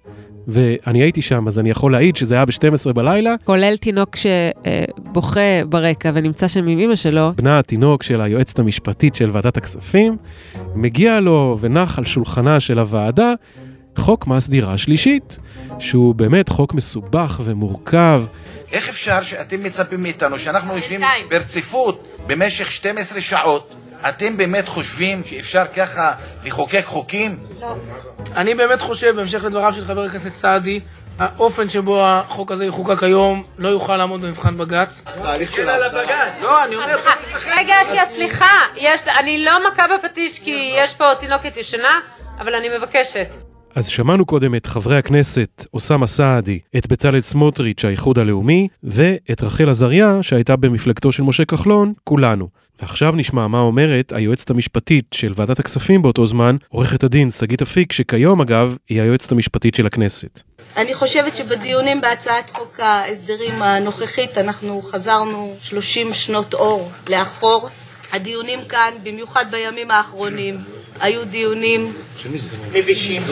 ואני 0.49 1.03
הייתי 1.03 1.23
שם, 1.23 1.49
אז 1.49 1.59
אני 1.59 1.71
יכול 1.71 1.93
להעיד 1.93 2.17
שזה 2.17 2.35
היה 2.35 2.45
ב-12 2.45 2.93
בלילה. 2.93 3.35
כולל 3.45 3.77
תינוק 3.77 4.17
שבוכה 4.17 5.65
ברקע 5.69 6.11
ונמצא 6.15 6.49
שם 6.49 6.69
עם 6.69 6.79
אמא 6.79 6.95
שלו. 6.95 7.33
בנה 7.37 7.59
התינוק 7.59 8.03
של 8.03 8.21
היועצת 8.21 8.59
המשפטית 8.59 9.15
של 9.15 9.31
ועדת 9.33 9.57
הכספים, 9.57 10.17
מגיע 10.75 11.21
לו 11.21 11.59
ונח 11.61 11.99
על 11.99 12.05
שולחנה 12.05 12.61
של 12.61 12.79
הוועדה 12.79 13.33
חוק 13.99 14.27
מס 14.27 14.49
דירה 14.49 14.79
שלישית, 14.79 15.39
שהוא 15.79 16.15
באמת 16.15 16.49
חוק 16.49 16.75
מסובך 16.75 17.41
ומורכב. 17.45 18.23
איך 18.73 18.89
אפשר 18.89 19.23
שאתם 19.23 19.63
מצפים 19.65 20.03
מאיתנו 20.03 20.39
שאנחנו 20.39 20.77
יושבים 20.77 21.01
ברציפות 21.31 22.05
במשך 22.27 22.71
12 22.71 23.21
שעות 23.21 23.75
אתם 24.09 24.37
באמת 24.37 24.69
חושבים 24.69 25.25
שאפשר 25.25 25.65
ככה 25.77 26.13
לחוקק 26.45 26.83
חוקים? 26.85 27.39
לא. 27.61 27.75
אני 28.37 28.55
באמת 28.55 28.81
חושב, 28.81 29.17
בהמשך 29.17 29.45
לדבריו 29.45 29.73
של 29.73 29.85
חבר 29.85 30.03
הכנסת 30.03 30.35
סעדי, 30.35 30.81
האופן 31.19 31.69
שבו 31.69 32.07
החוק 32.07 32.53
הזה 32.53 32.67
יחוקק 32.67 33.03
היום 33.03 33.45
לא 33.59 33.69
יוכל 33.69 33.97
לעמוד 33.97 34.21
במבחן 34.23 34.59
בג"ץ. 34.59 35.03
ההליך 35.07 35.53
של 35.53 35.69
הבג"ץ. 35.69 36.43
לא, 36.43 36.65
אני 36.65 36.77
אומר... 36.77 36.97
רגע, 37.57 37.75
שנייה, 37.85 38.07
סליחה. 38.07 38.55
אני 39.19 39.45
לא 39.45 39.71
מכה 39.73 39.85
בפטיש 39.97 40.39
כי 40.39 40.73
יש 40.77 40.95
פה 40.95 41.05
תינוקת 41.21 41.57
ישנה, 41.57 42.01
אבל 42.39 42.55
אני 42.55 42.69
מבקשת. 42.77 43.50
אז 43.75 43.87
שמענו 43.87 44.27
קודם 44.27 44.55
את 44.55 44.67
חברי 44.67 44.99
הכנסת 44.99 45.67
אוסאמה 45.75 46.07
סעדי, 46.07 46.59
את 46.77 46.87
בצלאל 46.87 47.21
סמוטריץ', 47.21 47.85
האיחוד 47.85 48.19
הלאומי, 48.19 48.69
ואת 48.83 49.43
רחל 49.43 49.69
עזריה, 49.69 50.19
שהייתה 50.23 50.57
במפלגתו 50.57 51.13
של 51.13 51.23
משה 51.23 51.45
כחלון, 51.45 51.93
כולנו. 52.05 52.49
ועכשיו 52.81 53.13
נשמע 53.13 53.47
מה 53.47 53.61
אומרת 53.61 54.13
היועצת 54.13 54.51
המשפטית 54.51 55.05
של 55.15 55.33
ועדת 55.37 55.59
הכספים 55.59 56.03
באותו 56.03 56.27
זמן, 56.27 56.57
עורכת 56.69 57.05
הדין 57.05 57.31
שגית 57.31 57.63
אפיק, 57.63 57.93
שכיום 57.93 58.41
אגב 58.41 58.77
היא 58.89 59.03
היועצת 59.03 59.33
המשפטית 59.33 59.75
של 59.75 59.87
הכנסת. 59.87 60.43
אני 60.77 60.95
חושבת 60.95 61.37
שבדיונים 61.37 62.01
בהצעת 62.01 62.51
חוק 62.51 62.81
ההסדרים 62.81 63.63
הנוכחית 63.63 64.39
אנחנו 64.39 64.83
חזרנו 64.83 65.55
30 65.61 66.15
שנות 66.15 66.55
אור 66.55 66.91
לאחור. 67.11 67.69
הדיונים 68.13 68.59
כאן, 68.69 68.95
במיוחד 69.03 69.45
בימים 69.51 69.91
האחרונים, 69.91 70.57
היו 71.01 71.25
דיונים 71.25 71.93
מבישים. 72.73 73.23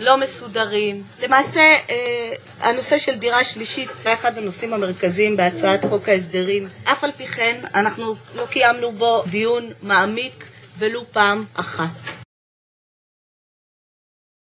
לא 0.00 0.20
מסודרים. 0.20 1.02
למעשה, 1.22 1.60
אה, 1.60 2.32
הנושא 2.60 2.98
של 2.98 3.14
דירה 3.14 3.44
שלישית 3.44 3.88
זה 4.02 4.14
אחד 4.14 4.38
הנושאים 4.38 4.74
המרכזיים 4.74 5.36
בהצעת 5.36 5.84
חוק 5.84 6.08
ההסדרים. 6.08 6.68
אף 6.84 7.04
על 7.04 7.10
פי 7.16 7.26
כן, 7.26 7.60
אנחנו 7.74 8.14
לא 8.36 8.46
קיימנו 8.50 8.92
בו 8.92 9.22
דיון 9.30 9.64
מעמיק 9.82 10.44
ולו 10.78 11.04
פעם 11.12 11.44
אחת. 11.54 12.20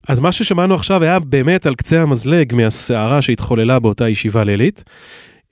אז 0.07 0.19
מה 0.19 0.31
ששמענו 0.31 0.75
עכשיו 0.75 1.03
היה 1.03 1.19
באמת 1.19 1.65
על 1.65 1.75
קצה 1.75 2.01
המזלג 2.01 2.53
מהסערה 2.53 3.21
שהתחוללה 3.21 3.79
באותה 3.79 4.09
ישיבה 4.09 4.43
לילית, 4.43 4.83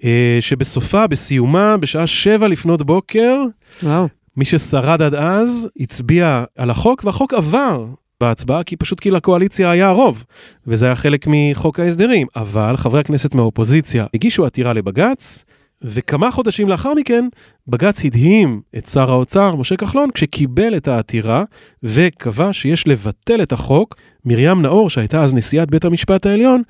אה, 0.03 0.37
שבסופה, 0.39 1.07
בסיומה, 1.07 1.77
בשעה 1.77 2.07
שבע 2.07 2.47
לפנות 2.47 2.81
בוקר, 2.81 3.35
וואו. 3.83 4.07
מי 4.37 4.45
ששרד 4.45 5.01
עד 5.01 5.15
אז 5.15 5.69
הצביע 5.79 6.43
על 6.57 6.69
החוק, 6.69 7.03
והחוק 7.05 7.33
עבר 7.33 7.85
בהצבעה, 8.21 8.63
כי 8.63 8.75
פשוט 8.75 8.99
כי 8.99 9.11
לקואליציה 9.11 9.71
היה 9.71 9.89
רוב, 9.89 10.23
וזה 10.67 10.85
היה 10.85 10.95
חלק 10.95 11.25
מחוק 11.27 11.79
ההסדרים. 11.79 12.27
אבל 12.35 12.77
חברי 12.77 12.99
הכנסת 12.99 13.35
מהאופוזיציה 13.35 14.05
הגישו 14.13 14.45
עתירה 14.45 14.73
לבג"ץ, 14.73 15.45
וכמה 15.81 16.31
חודשים 16.31 16.69
לאחר 16.69 16.93
מכן, 16.93 17.27
בג"ץ 17.67 18.05
הדהים 18.05 18.61
את 18.77 18.87
שר 18.87 19.11
האוצר, 19.11 19.55
משה 19.55 19.75
כחלון, 19.75 20.09
כשקיבל 20.13 20.77
את 20.77 20.87
העתירה 20.87 21.43
וקבע 21.83 22.53
שיש 22.53 22.87
לבטל 22.87 23.41
את 23.43 23.51
החוק. 23.51 23.95
מרים 24.25 24.61
נאור, 24.61 24.89
שהייתה 24.89 25.23
אז 25.23 25.33
נשיאת 25.33 25.71
בית 25.71 25.85
המשפט 25.85 26.25
העליון, 26.25 26.61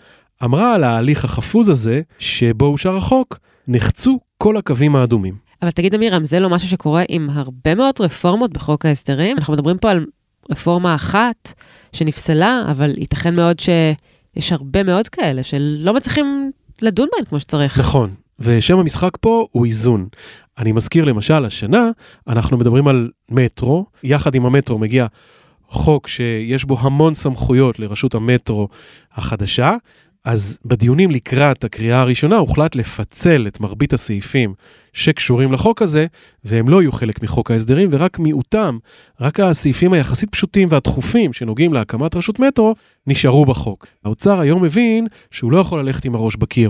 אמרה 0.43 0.75
על 0.75 0.83
ההליך 0.83 1.25
החפוז 1.25 1.69
הזה, 1.69 2.01
שבו 2.19 2.65
אושר 2.65 2.95
החוק, 2.97 3.39
נחצו 3.67 4.19
כל 4.37 4.57
הקווים 4.57 4.95
האדומים. 4.95 5.42
אבל 5.63 5.71
תגיד, 5.71 5.95
אמירם, 5.95 6.25
זה 6.25 6.39
לא 6.39 6.49
משהו 6.49 6.67
שקורה 6.67 7.03
עם 7.09 7.29
הרבה 7.29 7.75
מאוד 7.75 7.95
רפורמות 7.99 8.53
בחוק 8.53 8.85
ההסדרים? 8.85 9.37
אנחנו 9.37 9.53
מדברים 9.53 9.77
פה 9.77 9.91
על 9.91 10.05
רפורמה 10.51 10.95
אחת 10.95 11.53
שנפסלה, 11.93 12.63
אבל 12.71 12.93
ייתכן 12.97 13.35
מאוד 13.35 13.59
שיש 13.59 14.51
הרבה 14.51 14.83
מאוד 14.83 15.07
כאלה 15.07 15.43
שלא 15.43 15.93
מצליחים 15.93 16.51
לדון 16.81 17.07
בהן 17.15 17.25
כמו 17.25 17.39
שצריך. 17.39 17.79
נכון, 17.79 18.13
ושם 18.39 18.79
המשחק 18.79 19.17
פה 19.21 19.47
הוא 19.51 19.65
איזון. 19.65 20.07
אני 20.57 20.71
מזכיר 20.71 21.05
למשל, 21.05 21.45
השנה 21.45 21.91
אנחנו 22.27 22.57
מדברים 22.57 22.87
על 22.87 23.09
מטרו, 23.29 23.85
יחד 24.03 24.35
עם 24.35 24.45
המטרו 24.45 24.77
מגיע 24.77 25.07
חוק 25.69 26.07
שיש 26.07 26.65
בו 26.65 26.77
המון 26.79 27.15
סמכויות 27.15 27.79
לרשות 27.79 28.15
המטרו 28.15 28.67
החדשה, 29.13 29.75
אז 30.25 30.57
בדיונים 30.65 31.11
לקראת 31.11 31.63
הקריאה 31.63 32.01
הראשונה 32.01 32.37
הוחלט 32.37 32.75
לפצל 32.75 33.47
את 33.47 33.59
מרבית 33.59 33.93
הסעיפים 33.93 34.53
שקשורים 34.93 35.53
לחוק 35.53 35.81
הזה, 35.81 36.05
והם 36.43 36.69
לא 36.69 36.81
יהיו 36.81 36.91
חלק 36.91 37.23
מחוק 37.23 37.51
ההסדרים, 37.51 37.89
ורק 37.91 38.19
מיעוטם, 38.19 38.77
רק 39.21 39.39
הסעיפים 39.39 39.93
היחסית 39.93 40.29
פשוטים 40.29 40.67
והדחופים 40.71 41.33
שנוגעים 41.33 41.73
להקמת 41.73 42.15
רשות 42.15 42.39
מטרו, 42.39 42.75
נשארו 43.07 43.45
בחוק. 43.45 43.87
האוצר 44.05 44.39
היום 44.39 44.63
מבין 44.63 45.07
שהוא 45.31 45.51
לא 45.51 45.57
יכול 45.57 45.79
ללכת 45.79 46.05
עם 46.05 46.15
הראש 46.15 46.35
בקיר. 46.35 46.69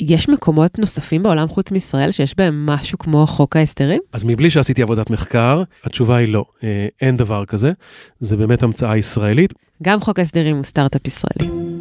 יש 0.00 0.28
מקומות 0.28 0.78
נוספים 0.78 1.22
בעולם 1.22 1.48
חוץ 1.48 1.72
מישראל 1.72 2.10
שיש 2.10 2.34
בהם 2.36 2.66
משהו 2.66 2.98
כמו 2.98 3.26
חוק 3.26 3.56
ההסדרים? 3.56 4.00
אז 4.12 4.24
מבלי 4.24 4.50
שעשיתי 4.50 4.82
עבודת 4.82 5.10
מחקר, 5.10 5.62
התשובה 5.84 6.16
היא 6.16 6.28
לא, 6.28 6.44
אה, 6.64 6.86
אין 7.00 7.16
דבר 7.16 7.44
כזה, 7.44 7.72
זה 8.20 8.36
באמת 8.36 8.62
המצאה 8.62 8.96
ישראלית. 8.96 9.54
גם 9.82 10.00
חוק 10.00 10.18
ההסדרים 10.18 10.56
הוא 10.56 10.64
סטארט-אפ 10.64 11.06
ישראלי. 11.06 11.71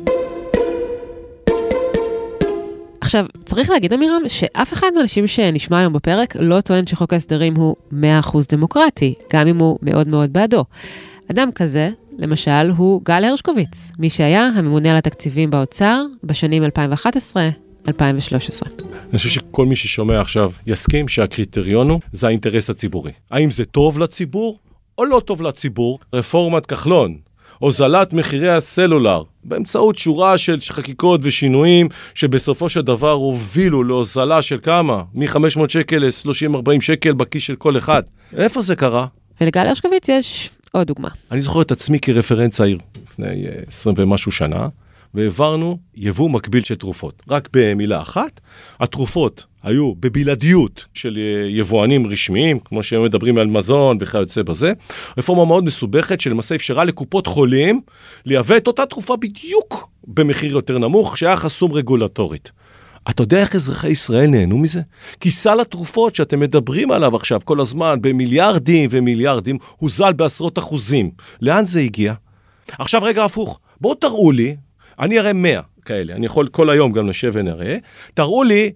עכשיו, 3.12 3.26
צריך 3.46 3.70
להגיד, 3.70 3.94
אמירם, 3.94 4.22
שאף 4.28 4.74
אחד 4.74 4.88
מהאנשים 4.96 5.28
שנשמע 5.28 5.80
היום 5.80 5.94
בפרק 5.94 6.36
לא 6.40 6.62
טוען 6.62 6.88
שחוק 6.88 7.14
ההסדרים 7.14 7.56
הוא 7.56 7.76
100% 7.92 7.96
דמוקרטי, 8.52 9.14
גם 9.34 9.48
אם 9.48 9.60
הוא 9.60 9.80
מאוד 9.82 10.08
מאוד 10.08 10.34
בעדו. 10.34 10.66
אדם 11.32 11.52
כזה, 11.56 11.90
למשל, 12.18 12.70
הוא 12.78 13.02
גל 13.06 13.24
הרשקוביץ, 13.24 13.92
מי 14.00 14.10
שהיה 14.10 14.48
הממונה 14.56 14.92
על 14.92 14.98
התקציבים 14.98 15.50
באוצר 15.50 16.04
בשנים 16.24 16.64
2011 16.64 17.50
2013. 17.88 18.70
אני 19.10 19.18
חושב 19.18 19.30
שכל 19.30 19.66
מי 19.66 19.76
ששומע 19.76 20.22
עכשיו 20.22 20.52
יסכים 20.68 21.08
שהקריטריון 21.08 21.90
הוא, 21.90 22.00
זה 22.14 22.28
האינטרס 22.28 22.70
הציבורי. 22.70 23.12
האם 23.32 23.52
זה 23.52 23.66
טוב 23.66 24.00
לציבור 24.00 24.60
או 24.98 25.06
לא 25.06 25.22
טוב 25.26 25.42
לציבור? 25.42 26.00
רפורמת 26.14 26.66
כחלון, 26.66 27.18
הוזלת 27.62 28.14
מחירי 28.14 28.50
הסלולר, 28.50 29.24
באמצעות 29.44 29.98
שורה 29.98 30.38
של 30.38 30.58
חקיקות 30.70 31.22
ושינויים 31.24 31.90
שבסופו 32.16 32.70
של 32.70 32.82
דבר 32.82 33.12
הובילו 33.12 33.84
להוזלה 33.84 34.42
של 34.42 34.58
כמה? 34.64 35.04
מ-500 35.14 35.70
שקל 35.70 35.98
ל-30-40 35.98 36.82
שקל 36.82 37.14
בכיס 37.14 37.44
של 37.44 37.56
כל 37.56 37.78
אחד. 37.78 38.04
איפה 38.38 38.62
זה 38.62 38.76
קרה? 38.76 39.08
ולגל 39.42 39.68
הרשקוביץ 39.68 40.10
יש 40.10 40.50
עוד 40.72 40.88
דוגמה. 40.88 41.10
אני 41.32 41.42
זוכר 41.42 41.62
את 41.62 41.72
עצמי 41.72 42.00
כרפרנט 42.00 42.52
צעיר, 42.52 42.78
לפני 43.04 43.46
20 43.68 43.96
ומשהו 44.00 44.32
שנה. 44.32 44.68
והעברנו 45.14 45.78
יבוא 45.96 46.30
מקביל 46.30 46.64
של 46.64 46.76
תרופות. 46.76 47.24
רק 47.30 47.50
במילה 47.54 48.02
אחת, 48.02 48.42
התרופות 48.80 49.46
היו 49.64 49.94
בבלעדיות 49.96 50.86
של 50.94 51.18
אה, 51.18 51.50
יבואנים 51.50 52.08
רשמיים, 52.08 52.60
כמו 52.60 52.84
שהם 52.84 53.04
מדברים 53.04 53.38
על 53.38 53.48
מזון 53.48 53.98
וכיוצא 54.02 54.42
בזה. 54.44 54.74
רפורמה 55.18 55.46
מאוד 55.46 55.64
מסובכת 55.64 56.22
שלמעשה 56.22 56.56
אפשרה 56.56 56.84
לקופות 56.84 57.28
חולים 57.28 57.82
לייבא 58.26 58.58
את 58.58 58.68
אותה 58.68 58.86
תרופה 58.86 59.16
בדיוק 59.18 59.90
במחיר 60.08 60.52
יותר 60.52 60.78
נמוך, 60.78 61.18
שהיה 61.18 61.36
חסום 61.36 61.72
רגולטורית. 61.72 62.52
אתה 63.10 63.24
יודע 63.24 63.40
איך 63.40 63.56
אזרחי 63.56 63.90
ישראל 63.90 64.28
נהנו 64.28 64.58
מזה? 64.58 64.82
כי 65.20 65.32
סל 65.32 65.60
התרופות 65.60 66.16
שאתם 66.16 66.40
מדברים 66.40 66.92
עליו 66.92 67.16
עכשיו 67.16 67.40
כל 67.46 67.60
הזמן 67.60 68.02
במיליארדים 68.02 68.90
ומיליארדים, 68.92 69.58
הוזל 69.78 70.14
בעשרות 70.14 70.60
אחוזים. 70.60 71.12
לאן 71.42 71.66
זה 71.66 71.80
הגיע? 71.80 72.14
עכשיו 72.80 73.04
רגע 73.04 73.26
הפוך, 73.26 73.60
בואו 73.82 73.96
תראו 73.96 74.32
לי, 74.32 74.56
אני 75.00 75.20
אראה 75.20 75.34
100 75.34 75.62
כאלה, 75.86 76.14
אני 76.14 76.26
יכול 76.26 76.48
כל 76.48 76.70
היום 76.70 76.92
גם 76.92 77.10
לשב 77.10 77.32
ונראה, 77.34 77.78
תראו 78.14 78.44
לי 78.44 78.72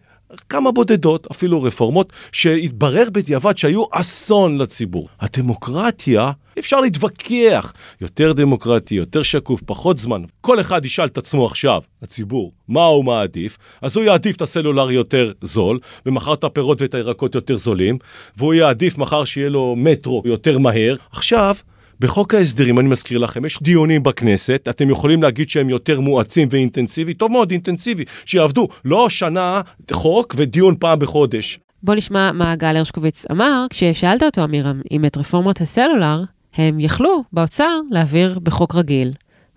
כמה 0.49 0.71
בודדות, 0.71 1.27
אפילו 1.31 1.63
רפורמות, 1.63 2.13
שהתברר 2.31 3.07
בדיעבד 3.11 3.57
שהיו 3.57 3.83
אסון 3.91 4.57
לציבור. 4.57 5.07
הדמוקרטיה, 5.19 6.31
אפשר 6.59 6.81
להתווכח. 6.81 7.73
יותר 8.01 8.33
דמוקרטי, 8.33 8.95
יותר 8.95 9.23
שקוף, 9.23 9.61
פחות 9.65 9.97
זמן. 9.97 10.21
כל 10.41 10.59
אחד 10.59 10.85
ישאל 10.85 11.05
את 11.05 11.17
עצמו 11.17 11.45
עכשיו, 11.45 11.81
הציבור, 12.01 12.51
מה 12.67 12.85
הוא 12.85 13.05
מעדיף, 13.05 13.57
אז 13.81 13.95
הוא 13.95 14.05
יעדיף 14.05 14.35
את 14.35 14.41
הסלולר 14.41 14.91
יותר 14.91 15.31
זול, 15.41 15.79
ומחר 16.05 16.33
את 16.33 16.43
הפירות 16.43 16.81
ואת 16.81 16.93
הירקות 16.93 17.35
יותר 17.35 17.57
זולים, 17.57 17.97
והוא 18.37 18.53
יעדיף 18.53 18.97
מחר 18.97 19.25
שיהיה 19.25 19.49
לו 19.49 19.75
מטרו 19.77 20.21
יותר 20.25 20.57
מהר. 20.57 20.95
עכשיו, 21.11 21.55
בחוק 21.99 22.33
ההסדרים, 22.33 22.79
אני 22.79 22.87
מזכיר 22.89 23.17
לכם, 23.17 23.45
יש 23.45 23.63
דיונים 23.63 24.03
בכנסת, 24.03 24.67
אתם 24.69 24.89
יכולים 24.89 25.23
להגיד 25.23 25.49
שהם 25.49 25.69
יותר 25.69 25.99
מואצים 25.99 26.47
ואינטנסיבי, 26.51 27.13
טוב 27.13 27.31
מאוד, 27.31 27.51
אינטנסיבי, 27.51 28.03
שיעבדו 28.25 28.67
לא 28.85 29.09
שנה 29.09 29.61
חוק 29.91 30.35
ודיון 30.37 30.75
פעם 30.79 30.99
בחודש. 30.99 31.59
בוא 31.83 31.95
נשמע 31.95 32.31
מה 32.31 32.55
גל 32.55 32.75
הרשקוביץ 32.75 33.25
אמר 33.31 33.65
כששאלת 33.69 34.23
אותו, 34.23 34.43
אמירם, 34.43 34.81
אם 34.91 35.05
את 35.05 35.17
רפורמת 35.17 35.61
הסלולר 35.61 36.23
הם 36.53 36.79
יכלו 36.79 37.23
באוצר 37.33 37.79
להעביר 37.91 38.39
בחוק 38.43 38.75
רגיל, 38.75 39.11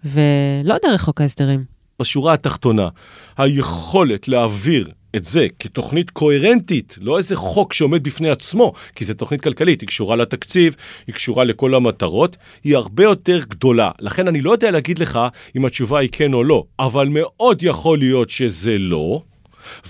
ולא 0.05 0.77
דרך 0.83 1.03
חוק 1.03 1.21
ההסדרים. 1.21 1.65
בשורה 2.01 2.33
התחתונה, 2.33 2.89
היכולת 3.37 4.29
להעביר 4.29 4.89
את 5.17 5.25
זה 5.25 5.47
כתוכנית 5.59 6.11
קוהרנטית, 6.11 6.99
לא 7.01 7.19
איזה 7.19 7.37
חוק 7.37 7.73
שעומד 7.73 8.03
בפני 8.03 8.29
עצמו, 8.29 8.73
כי 8.95 9.05
זו 9.05 9.15
תוכנית 9.15 9.41
כלכלית, 9.41 9.81
היא 9.81 9.87
קשורה 9.87 10.17
לתקציב, 10.17 10.77
היא 11.07 11.15
קשורה 11.15 11.45
לכל 11.45 11.75
המטרות, 11.75 12.37
היא 12.65 12.77
הרבה 12.77 13.03
יותר 13.03 13.41
גדולה. 13.49 13.91
לכן 14.01 14.29
אני 14.29 14.41
לא 14.41 14.51
יודע 14.51 14.71
להגיד 14.71 14.99
לך 14.99 15.19
אם 15.57 15.65
התשובה 15.65 16.01
היא 16.01 16.09
כן 16.13 16.33
או 16.33 16.45
לא, 16.45 16.65
אבל 16.79 17.09
מאוד 17.11 17.63
יכול 17.63 17.99
להיות 17.99 18.31
שזה 18.31 18.79
לא. 18.79 19.23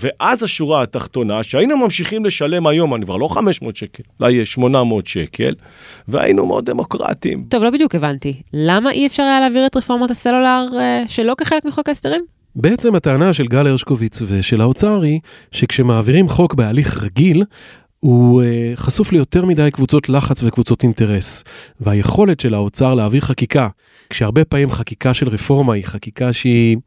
ואז 0.01 0.43
השורה 0.43 0.81
התחתונה, 0.81 1.43
שהיינו 1.43 1.77
ממשיכים 1.77 2.25
לשלם 2.25 2.67
היום, 2.67 2.95
אני 2.95 3.05
כבר 3.05 3.17
לא 3.17 3.27
500 3.27 3.75
שקל, 3.75 4.03
אולי 4.19 4.45
800 4.45 5.07
שקל, 5.07 5.55
והיינו 6.07 6.45
מאוד 6.45 6.65
דמוקרטיים. 6.65 7.45
טוב, 7.49 7.63
לא 7.63 7.69
בדיוק 7.69 7.95
הבנתי. 7.95 8.41
למה 8.53 8.91
אי 8.91 9.07
אפשר 9.07 9.23
היה 9.23 9.39
להעביר 9.39 9.65
את 9.65 9.77
רפורמת 9.77 10.11
הסלולר 10.11 10.67
אה, 10.79 11.03
שלא 11.07 11.35
כחלק 11.37 11.65
מחוק 11.65 11.89
ההסדרים? 11.89 12.38
בעצם 12.55 12.95
הטענה 12.95 13.33
של 13.33 13.47
גל 13.47 13.67
הרשקוביץ 13.67 14.21
ושל 14.27 14.61
האוצר 14.61 15.01
היא 15.01 15.19
שכשמעבירים 15.51 16.27
חוק 16.27 16.53
בהליך 16.53 17.03
רגיל, 17.03 17.43
הוא 17.99 18.41
uh, 18.41 18.45
חשוף 18.75 19.11
ליותר 19.11 19.45
מדי 19.45 19.71
קבוצות 19.71 20.09
לחץ 20.09 20.43
וקבוצות 20.43 20.83
אינטרס. 20.83 21.43
והיכולת 21.79 22.39
של 22.39 22.53
האוצר 22.53 22.93
להעביר 22.93 23.21
חקיקה, 23.21 23.67
כשהרבה 24.09 24.45
פעמים 24.45 24.69
חקיקה 24.69 25.13
של 25.13 25.29
רפורמה 25.29 25.73
היא 25.73 25.85
חקיקה 25.85 26.33
שהיא 26.33 26.77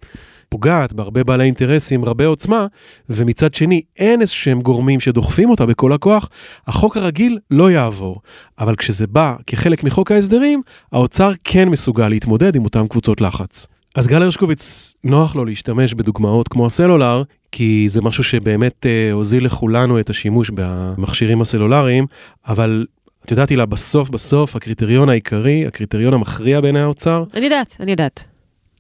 פוגעת 0.49 0.93
בהרבה 0.93 1.25
בעלי 1.25 1.45
אינטרסים 1.45 2.05
רבי 2.05 2.25
עוצמה, 2.25 2.67
ומצד 3.09 3.55
שני 3.55 3.83
אין 3.99 4.21
איזה 4.21 4.33
שהם 4.33 4.61
גורמים 4.61 5.01
שדוחפים 5.01 5.51
אותה 5.51 5.67
בכל 5.67 5.93
הכוח, 5.93 6.29
החוק 6.67 6.97
הרגיל 6.97 7.39
לא 7.51 7.71
יעבור. 7.71 8.21
אבל 8.59 8.77
כשזה 8.77 9.07
בא 9.07 9.37
כחלק 9.47 9.85
מחוק 9.85 10.13
ההסדרים, 10.13 10.63
האוצר 10.93 11.33
כן 11.45 11.69
מסוגל 11.69 12.09
להתמודד 12.09 12.57
עם 12.57 12.65
אותם 12.65 12.89
קבוצות 12.89 13.21
לחץ. 13.21 13.67
אז 13.95 14.07
גל 14.07 14.23
הרשקוביץ, 14.23 14.95
נוח 15.05 15.37
לו 15.37 15.45
להשתמש 15.45 15.95
בדוגמאות 15.95 16.49
כמו 16.49 16.67
הסלולר, 16.67 17.23
כי 17.53 17.85
זה 17.89 18.03
משהו 18.03 18.25
שבאמת 18.25 18.87
אה, 18.87 19.13
הוזיל 19.13 19.45
לכולנו 19.45 20.01
את 20.01 20.11
השימוש 20.11 20.51
במכשירים 20.55 21.41
הסלולריים, 21.41 22.07
אבל 22.47 22.87
את 23.25 23.31
יודעת, 23.31 23.49
הילה, 23.49 23.67
בסוף 23.67 24.11
בסוף 24.11 24.57
הקריטריון 24.57 25.09
העיקרי, 25.09 25.67
הקריטריון 25.67 26.15
המכריע 26.15 26.61
בעיני 26.61 26.81
האוצר, 26.81 27.25
אני 27.35 27.45
יודעת, 27.45 27.77
אני 27.81 27.91
יודעת. 27.91 28.25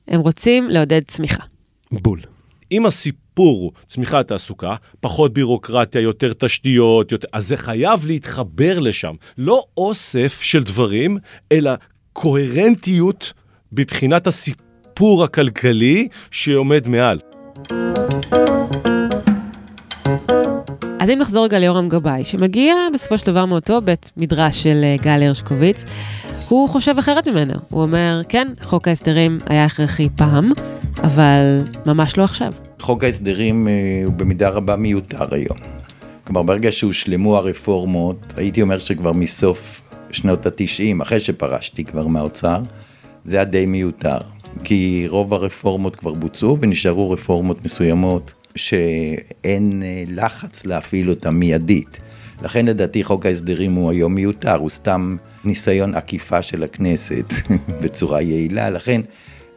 הם 0.09 0.21
רוצים 0.21 0.69
לעודד 0.69 1.03
צמיחה. 1.07 1.43
בול. 1.93 2.21
אם 2.73 2.87
הסיפור 2.87 3.59
הוא 3.63 3.73
צמיחת 3.89 4.29
תעסוקה, 4.29 4.77
פחות 5.01 5.33
בירוקרטיה, 5.33 6.01
יותר 6.01 6.33
תשתיות, 6.33 7.13
יותר... 7.13 7.29
אז 7.33 7.49
זה 7.49 7.57
חייב 7.57 8.07
להתחבר 8.07 8.79
לשם. 8.79 9.15
לא 9.39 9.65
אוסף 9.77 10.41
של 10.41 10.63
דברים, 10.63 11.19
אלא 11.53 11.73
קוהרנטיות 12.13 13.33
מבחינת 13.73 14.27
הסיפור 14.27 14.72
הכלכלי 15.25 16.09
שעומד 16.31 16.89
מעל. 16.89 17.19
אז 21.01 21.11
אם 21.11 21.19
נחזור 21.19 21.45
רגע 21.45 21.59
ליורם 21.59 21.89
גבאי, 21.89 22.25
שמגיע 22.25 22.75
בסופו 22.95 23.19
של 23.19 23.27
דבר 23.27 23.47
מאותו 23.47 23.81
בית 23.81 24.13
מדרש 24.17 24.63
של 24.63 24.81
אה, 24.85 24.97
גל 25.03 25.23
הרשקוביץ, 25.23 25.85
הוא 26.49 26.69
חושב 26.69 26.99
אחרת 26.99 27.29
ממנו. 27.29 27.55
הוא 27.71 27.83
אומר, 27.83 28.21
כן, 28.29 28.49
חוק 28.63 28.89
ההסדרים 28.89 29.39
היה 29.47 29.65
הכרחי 29.65 30.09
פעם, 30.17 30.53
אבל 31.03 31.61
ממש 31.87 32.19
לא 32.19 32.25
עכשיו. 32.25 32.53
חוק 32.81 33.05
ההסדרים 33.05 33.69
אה, 33.69 33.73
הוא 34.05 34.13
במידה 34.13 34.49
רבה 34.49 34.77
מיותר 34.77 35.35
היום. 35.35 35.59
כלומר, 36.25 36.43
ברגע 36.43 36.73
שהושלמו 36.73 37.37
הרפורמות, 37.37 38.17
הייתי 38.37 38.63
אומר 38.63 38.79
שכבר 38.79 39.13
מסוף 39.13 39.83
שנות 40.11 40.47
התשעים, 40.47 41.01
אחרי 41.01 41.21
שפרשתי 41.21 41.85
כבר 41.85 42.07
מהאוצר, 42.07 42.63
זה 43.25 43.37
היה 43.37 43.45
די 43.45 43.67
מיותר. 43.67 44.19
כי 44.65 45.05
רוב 45.09 45.35
הרפורמות 45.35 45.97
כבר 45.97 46.15
בוצעו 46.15 46.59
ונשארו 46.61 47.11
רפורמות 47.11 47.65
מסוימות 47.65 48.35
שאין 48.57 49.83
אה, 49.85 50.05
לחץ 50.09 50.67
להפעיל 50.67 51.11
אותן 51.11 51.31
מיידית. 51.31 52.01
לכן 52.43 52.67
לדעתי 52.67 53.05
חוק 53.05 53.27
ההסדרים 53.27 53.75
הוא 53.75 53.91
היום 53.91 54.15
מיותר, 54.15 54.55
הוא 54.55 54.71
סתם 54.71 55.17
ניסיון 55.45 55.95
עקיפה 55.95 56.43
של 56.43 56.63
הכנסת 56.63 57.33
בצורה 57.83 58.23
יעילה, 58.23 58.71
לכן 58.71 59.01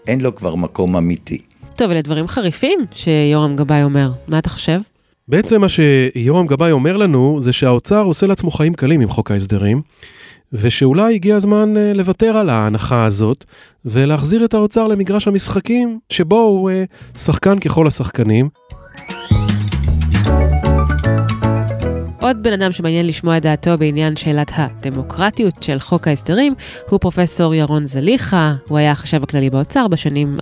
אין 0.08 0.22
לו 0.22 0.36
כבר 0.36 0.56
מקום 0.56 0.96
אמיתי. 0.96 1.42
טוב, 1.76 1.92
אלה 1.92 2.02
דברים 2.02 2.28
חריפים 2.28 2.80
שיורם 2.94 3.56
גבאי 3.56 3.84
אומר. 3.84 4.12
מה 4.28 4.40
אתה 4.40 4.50
חושב? 4.50 4.80
בעצם 5.28 5.62
מה 5.62 5.68
שיורם 5.70 6.48
גבאי 6.48 6.72
אומר 6.72 6.98
לנו 6.98 7.38
זה 7.42 7.54
שהאוצר 7.54 8.02
עושה 8.02 8.28
לעצמו 8.28 8.52
חיים 8.52 8.74
קלים 8.74 9.02
עם 9.02 9.10
חוק 9.10 9.32
ההסדרים, 9.32 9.82
ושאולי 10.62 11.16
הגיע 11.16 11.36
הזמן 11.36 11.78
אה, 11.78 11.94
לוותר 11.94 12.38
על 12.38 12.50
ההנחה 12.50 13.06
הזאת 13.06 13.46
ולהחזיר 13.86 14.46
את 14.46 14.54
האוצר 14.54 14.88
למגרש 14.88 15.28
המשחקים 15.28 16.00
שבו 16.10 16.40
הוא 16.40 16.70
אה, 16.70 16.84
שחקן 17.18 17.60
ככל 17.60 17.88
השחקנים. 17.88 18.50
עוד 22.22 22.44
בן 22.44 22.54
אדם 22.54 22.72
שמעניין 22.72 23.08
לשמוע 23.08 23.38
את 23.38 23.42
דעתו 23.42 23.78
בעניין 23.78 24.16
שאלת 24.16 24.52
הדמוקרטיות 24.56 25.64
של 25.64 25.80
חוק 25.80 26.08
ההסדרים 26.08 26.54
הוא 26.90 27.00
פרופסור 27.00 27.56
ירון 27.56 27.86
זליכה, 27.86 28.54
הוא 28.68 28.78
היה 28.78 28.92
החשב 28.92 29.24
הכללי 29.24 29.50
באוצר 29.50 29.88
בשנים 29.88 30.38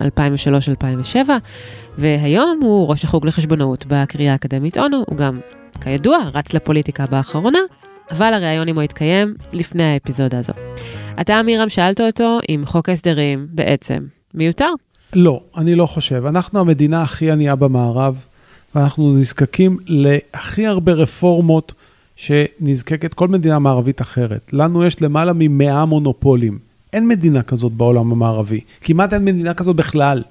2003-2007, 1.16 1.30
והיום 1.98 2.60
הוא 2.62 2.90
ראש 2.90 3.04
החוג 3.04 3.26
לחשבונאות 3.26 3.86
בקריאה 3.88 4.32
האקדמית 4.32 4.78
אונו, 4.78 5.04
הוא 5.08 5.18
גם, 5.18 5.40
כידוע, 5.82 6.18
רץ 6.34 6.54
לפוליטיקה 6.54 7.06
באחרונה, 7.06 7.60
אבל 8.14 8.34
הריאיון 8.34 8.68
עמו 8.68 8.82
התקיים 8.82 9.34
לפני 9.54 9.84
האפיזודה 9.84 10.40
הזו. 10.40 10.54
אתה, 11.22 11.40
אמירם, 11.40 11.70
שאלת 11.70 12.02
אותו 12.02 12.40
אם 12.50 12.62
חוק 12.66 12.90
ההסדרים 12.90 13.48
בעצם 13.50 14.04
מיותר. 14.34 14.70
לא, 15.14 15.42
אני 15.58 15.76
לא 15.76 15.86
חושב. 15.86 16.26
אנחנו 16.26 16.60
המדינה 16.60 17.02
הכי 17.02 17.32
ענייה 17.32 17.56
במערב, 17.56 18.26
ואנחנו 18.76 19.14
נזקקים 19.14 19.78
להכי 19.88 20.68
הרבה 20.68 20.92
רפורמות 20.92 21.74
שנזקקת 22.16 23.14
כל 23.14 23.28
מדינה 23.28 23.60
מערבית 23.60 24.02
אחרת. 24.02 24.50
לנו 24.54 24.86
יש 24.86 25.02
למעלה 25.02 25.32
ממאה 25.36 25.86
מונופולים. 25.86 26.60
אין 26.94 27.08
מדינה 27.08 27.44
כזאת 27.44 27.72
בעולם 27.72 28.12
המערבי. 28.12 28.60
כמעט 28.82 29.14
אין 29.14 29.26
מדינה 29.26 29.54
כזאת 29.54 29.76
בכלל. 29.76 30.24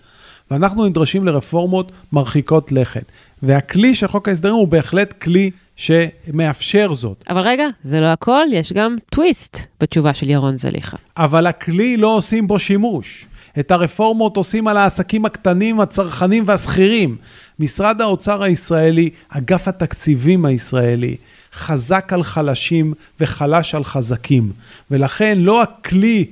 ואנחנו 0.50 0.86
נדרשים 0.86 1.26
לרפורמות 1.26 1.92
מרחיקות 2.12 2.72
לכת. 2.72 3.04
והכלי 3.42 3.94
של 3.94 4.06
חוק 4.06 4.28
ההסדרים 4.28 4.54
הוא 4.54 4.68
בהחלט 4.68 5.12
כלי 5.12 5.50
שמאפשר 5.82 6.94
זאת. 6.94 7.24
אבל 7.28 7.40
רגע, 7.40 7.66
זה 7.84 8.00
לא 8.00 8.06
הכל, 8.06 8.46
יש 8.52 8.72
גם 8.72 8.96
טוויסט 9.10 9.58
בתשובה 9.80 10.14
של 10.14 10.30
ירון 10.30 10.56
זליכה. 10.56 10.96
אבל 11.16 11.46
הכלי 11.46 11.96
לא 11.96 12.16
עושים 12.16 12.46
בו 12.46 12.58
שימוש. 12.58 13.26
את 13.58 13.70
הרפורמות 13.70 14.36
עושים 14.36 14.68
על 14.68 14.76
העסקים 14.76 15.24
הקטנים, 15.24 15.80
הצרכנים 15.80 16.44
והשכירים. 16.46 17.16
משרד 17.58 18.00
האוצר 18.00 18.42
הישראלי, 18.42 19.10
אגף 19.28 19.68
התקציבים 19.68 20.44
הישראלי, 20.44 21.16
חזק 21.54 22.12
על 22.12 22.22
חלשים 22.22 22.94
וחלש 23.20 23.74
על 23.74 23.84
חזקים. 23.84 24.52
ולכן 24.90 25.38
לא 25.38 25.62
הכלי, 25.62 26.26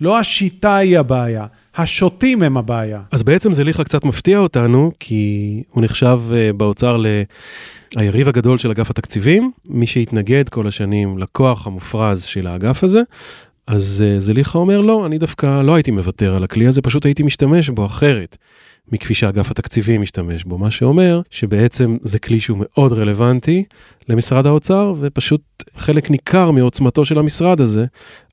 לא 0.00 0.18
השיטה 0.18 0.76
היא 0.76 0.98
הבעיה. 0.98 1.46
השותים 1.76 2.42
הם 2.42 2.56
הבעיה. 2.56 3.02
אז 3.10 3.22
בעצם 3.22 3.52
זליכה 3.52 3.84
קצת 3.84 4.04
מפתיע 4.04 4.38
אותנו, 4.38 4.92
כי 5.00 5.62
הוא 5.70 5.84
נחשב 5.84 6.20
אה, 6.32 6.52
באוצר 6.52 6.96
ל... 6.96 7.06
היריב 7.96 8.28
הגדול 8.28 8.58
של 8.58 8.70
אגף 8.70 8.90
התקציבים, 8.90 9.50
מי 9.64 9.86
שהתנגד 9.86 10.48
כל 10.48 10.66
השנים 10.66 11.18
לכוח 11.18 11.66
המופרז 11.66 12.22
של 12.22 12.46
האגף 12.46 12.84
הזה, 12.84 13.02
אז 13.66 14.04
אה, 14.06 14.20
זליכה 14.20 14.58
אומר 14.58 14.80
לא, 14.80 15.06
אני 15.06 15.18
דווקא 15.18 15.62
לא 15.62 15.74
הייתי 15.74 15.90
מוותר 15.90 16.36
על 16.36 16.44
הכלי 16.44 16.66
הזה, 16.66 16.82
פשוט 16.82 17.04
הייתי 17.04 17.22
משתמש 17.22 17.68
בו 17.68 17.86
אחרת. 17.86 18.36
מכפי 18.92 19.14
שאגף 19.14 19.50
התקציבים 19.50 20.00
משתמש 20.00 20.44
בו, 20.44 20.58
מה 20.58 20.70
שאומר 20.70 21.20
שבעצם 21.30 21.96
זה 22.02 22.18
כלי 22.18 22.40
שהוא 22.40 22.58
מאוד 22.60 22.92
רלוונטי 22.92 23.64
למשרד 24.08 24.46
האוצר, 24.46 24.94
ופשוט 25.00 25.40
חלק 25.76 26.10
ניכר 26.10 26.50
מעוצמתו 26.50 27.04
של 27.04 27.18
המשרד 27.18 27.60
הזה 27.60 27.84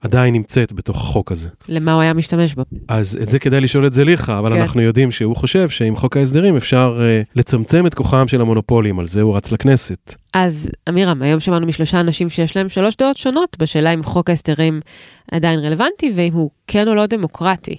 עדיין 0.01 0.33
נמצאת 0.33 0.73
בתוך 0.73 0.97
החוק 0.97 1.31
הזה. 1.31 1.49
למה 1.69 1.93
הוא 1.93 2.01
היה 2.01 2.13
משתמש 2.13 2.55
בו? 2.55 2.63
אז 2.87 3.19
את 3.21 3.29
זה 3.29 3.39
כדאי 3.39 3.61
לשאול 3.61 3.87
את 3.87 3.93
זליכה, 3.93 4.39
אבל 4.39 4.51
כן. 4.51 4.61
אנחנו 4.61 4.81
יודעים 4.81 5.11
שהוא 5.11 5.35
חושב 5.35 5.69
שעם 5.69 5.95
חוק 5.95 6.17
ההסדרים 6.17 6.55
אפשר 6.55 6.99
uh, 6.99 7.31
לצמצם 7.35 7.87
את 7.87 7.93
כוחם 7.93 8.27
של 8.27 8.41
המונופולים, 8.41 8.99
על 8.99 9.05
זה 9.05 9.21
הוא 9.21 9.37
רץ 9.37 9.51
לכנסת. 9.51 10.15
אז 10.33 10.71
אמירם, 10.89 11.21
היום 11.21 11.39
שמענו 11.39 11.67
משלושה 11.67 11.99
אנשים 11.99 12.29
שיש 12.29 12.57
להם 12.57 12.69
שלוש 12.69 12.95
דעות 12.95 13.17
שונות 13.17 13.57
בשאלה 13.59 13.93
אם 13.93 14.03
חוק 14.03 14.29
ההסדרים 14.29 14.79
עדיין 15.31 15.59
רלוונטי 15.59 16.11
ואם 16.15 16.33
הוא 16.33 16.49
כן 16.67 16.87
או 16.87 16.95
לא 16.95 17.05
דמוקרטי. 17.05 17.75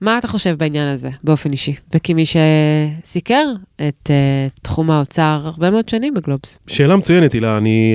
מה 0.00 0.18
אתה 0.18 0.28
חושב 0.28 0.54
בעניין 0.58 0.88
הזה, 0.88 1.10
באופן 1.24 1.52
אישי? 1.52 1.74
וכמי 1.94 2.24
שסיקר 2.26 3.44
את 3.88 4.10
uh, 4.10 4.60
תחום 4.62 4.90
האוצר 4.90 5.40
הרבה 5.44 5.70
מאוד 5.70 5.88
שנים 5.88 6.14
בגלובס. 6.14 6.58
שאלה 6.66 6.96
מצוינת, 6.96 7.32
הילה. 7.32 7.58
אני 7.58 7.94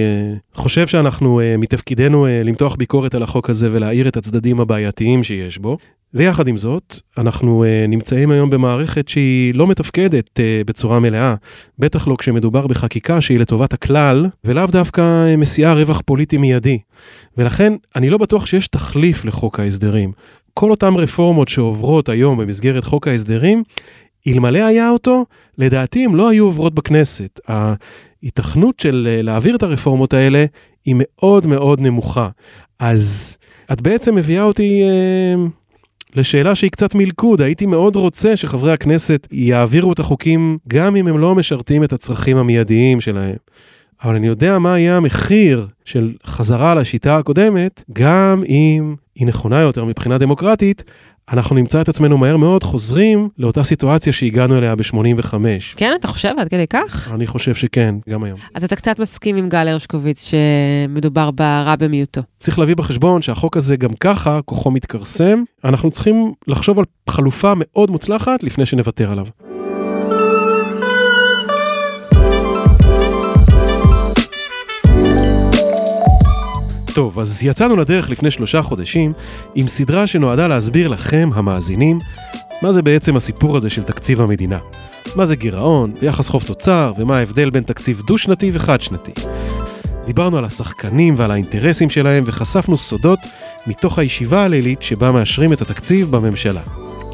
uh, 0.53 0.57
חושב 0.57 0.87
שאנחנו 0.87 1.39
uh, 1.39 1.57
מתפקידנו 1.57 2.25
uh, 2.25 2.29
למתוח 2.45 2.75
ביקורת 2.75 3.15
על 3.15 3.23
החוק 3.23 3.49
הזה 3.49 3.69
ולהאיר 3.71 4.07
את 4.07 4.17
הצדדים 4.17 4.59
הבעייתיים 4.59 5.23
שיש 5.23 5.57
בו. 5.57 5.77
ויחד 6.13 6.47
עם 6.47 6.57
זאת, 6.57 6.99
אנחנו 7.17 7.63
uh, 7.63 7.87
נמצאים 7.87 8.31
היום 8.31 8.49
במערכת 8.49 9.07
שהיא 9.07 9.55
לא 9.55 9.67
מתפקדת 9.67 10.39
uh, 10.39 10.41
בצורה 10.65 10.99
מלאה, 10.99 11.35
בטח 11.79 12.07
לא 12.07 12.15
כשמדובר 12.19 12.67
בחקיקה 12.67 13.21
שהיא 13.21 13.39
לטובת 13.39 13.73
הכלל, 13.73 14.25
ולאו 14.45 14.67
דווקא 14.67 15.35
מסיעה 15.37 15.73
רווח 15.73 16.01
פוליטי 16.05 16.37
מיידי. 16.37 16.79
ולכן, 17.37 17.73
אני 17.95 18.09
לא 18.09 18.17
בטוח 18.17 18.45
שיש 18.45 18.67
תחליף 18.67 19.25
לחוק 19.25 19.59
ההסדרים. 19.59 20.11
כל 20.53 20.71
אותן 20.71 20.93
רפורמות 20.93 21.47
שעוברות 21.47 22.09
היום 22.09 22.37
במסגרת 22.37 22.83
חוק 22.83 23.07
ההסדרים, 23.07 23.63
אלמלא 24.27 24.59
היה 24.59 24.89
אותו, 24.89 25.25
לדעתי 25.57 26.05
הם 26.05 26.15
לא 26.15 26.29
היו 26.29 26.45
עוברות 26.45 26.73
בכנסת. 26.73 27.39
ההיתכנות 27.47 28.79
של 28.79 29.07
אה, 29.09 29.21
להעביר 29.21 29.55
את 29.55 29.63
הרפורמות 29.63 30.13
האלה 30.13 30.45
היא 30.85 30.95
מאוד 30.97 31.47
מאוד 31.47 31.81
נמוכה. 31.81 32.29
אז 32.79 33.37
את 33.71 33.81
בעצם 33.81 34.15
מביאה 34.15 34.43
אותי 34.43 34.83
אה, 34.83 35.43
לשאלה 36.15 36.55
שהיא 36.55 36.71
קצת 36.71 36.95
מלכוד. 36.95 37.41
הייתי 37.41 37.65
מאוד 37.65 37.95
רוצה 37.95 38.35
שחברי 38.35 38.73
הכנסת 38.73 39.27
יעבירו 39.31 39.93
את 39.93 39.99
החוקים 39.99 40.57
גם 40.67 40.95
אם 40.95 41.07
הם 41.07 41.17
לא 41.17 41.35
משרתים 41.35 41.83
את 41.83 41.93
הצרכים 41.93 42.37
המיידיים 42.37 43.01
שלהם. 43.01 43.35
אבל 44.03 44.15
אני 44.15 44.27
יודע 44.27 44.59
מה 44.59 44.79
יהיה 44.79 44.97
המחיר 44.97 45.67
של 45.85 46.13
חזרה 46.25 46.75
לשיטה 46.75 47.17
הקודמת, 47.17 47.83
גם 47.93 48.43
אם 48.47 48.95
היא 49.15 49.27
נכונה 49.27 49.59
יותר 49.59 49.85
מבחינה 49.85 50.17
דמוקרטית, 50.17 50.83
אנחנו 51.31 51.55
נמצא 51.55 51.81
את 51.81 51.89
עצמנו 51.89 52.17
מהר 52.17 52.37
מאוד 52.37 52.63
חוזרים 52.63 53.29
לאותה 53.37 53.63
סיטואציה 53.63 54.13
שהגענו 54.13 54.57
אליה 54.57 54.75
ב-85. 54.75 55.33
כן, 55.75 55.91
אתה 55.99 56.07
חושב 56.07 56.33
עד 56.37 56.47
כדי 56.49 56.67
כך? 56.67 57.11
אני 57.13 57.27
חושב 57.27 57.55
שכן, 57.55 57.95
גם 58.09 58.23
היום. 58.23 58.39
אז 58.55 58.63
אתה 58.63 58.75
קצת 58.75 58.99
מסכים 58.99 59.35
עם 59.35 59.49
גל 59.49 59.67
הרשקוביץ 59.67 60.29
שמדובר 60.29 61.31
ברע 61.31 61.75
במיעוטו. 61.79 62.21
צריך 62.39 62.59
להביא 62.59 62.75
בחשבון 62.75 63.21
שהחוק 63.21 63.57
הזה 63.57 63.75
גם 63.75 63.93
ככה, 63.93 64.39
כוחו 64.45 64.71
מתכרסם. 64.71 65.43
אנחנו 65.65 65.91
צריכים 65.91 66.33
לחשוב 66.47 66.79
על 66.79 66.85
חלופה 67.09 67.53
מאוד 67.55 67.91
מוצלחת 67.91 68.43
לפני 68.43 68.65
שנוותר 68.65 69.11
עליו. 69.11 69.25
טוב, 76.93 77.19
אז 77.19 77.43
יצאנו 77.43 77.75
לדרך 77.75 78.09
לפני 78.09 78.31
שלושה 78.31 78.61
חודשים 78.61 79.13
עם 79.55 79.67
סדרה 79.67 80.07
שנועדה 80.07 80.47
להסביר 80.47 80.87
לכם, 80.87 81.29
המאזינים, 81.33 81.99
מה 82.61 82.73
זה 82.73 82.81
בעצם 82.81 83.15
הסיפור 83.15 83.57
הזה 83.57 83.69
של 83.69 83.83
תקציב 83.83 84.21
המדינה. 84.21 84.57
מה 85.15 85.25
זה 85.25 85.35
גירעון, 85.35 85.93
ויחס 86.01 86.27
חוב 86.27 86.43
תוצר, 86.43 86.91
ומה 86.97 87.17
ההבדל 87.17 87.49
בין 87.49 87.63
תקציב 87.63 88.01
דו-שנתי 88.07 88.51
וחד-שנתי. 88.53 89.11
דיברנו 90.05 90.37
על 90.37 90.45
השחקנים 90.45 91.13
ועל 91.17 91.31
האינטרסים 91.31 91.89
שלהם 91.89 92.23
וחשפנו 92.25 92.77
סודות 92.77 93.19
מתוך 93.67 93.99
הישיבה 93.99 94.43
הלילית 94.43 94.81
שבה 94.81 95.11
מאשרים 95.11 95.53
את 95.53 95.61
התקציב 95.61 96.11
בממשלה. 96.11 96.61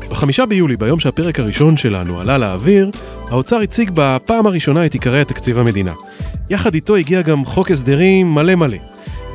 בחמישה 0.09 0.45
ביולי, 0.45 0.77
ביום 0.77 0.99
שהפרק 0.99 1.39
הראשון 1.39 1.77
שלנו 1.77 2.19
עלה 2.19 2.37
לאוויר, 2.37 2.91
האוצר 3.29 3.57
הציג 3.57 3.91
בפעם 3.93 4.47
הראשונה 4.47 4.85
את 4.85 4.93
עיקרי 4.93 5.21
התקציב 5.21 5.57
המדינה. 5.57 5.91
יחד 6.49 6.73
איתו 6.73 6.95
הגיע 6.95 7.21
גם 7.21 7.45
חוק 7.45 7.71
הסדרים 7.71 8.33
מלא 8.33 8.55
מלא. 8.55 8.77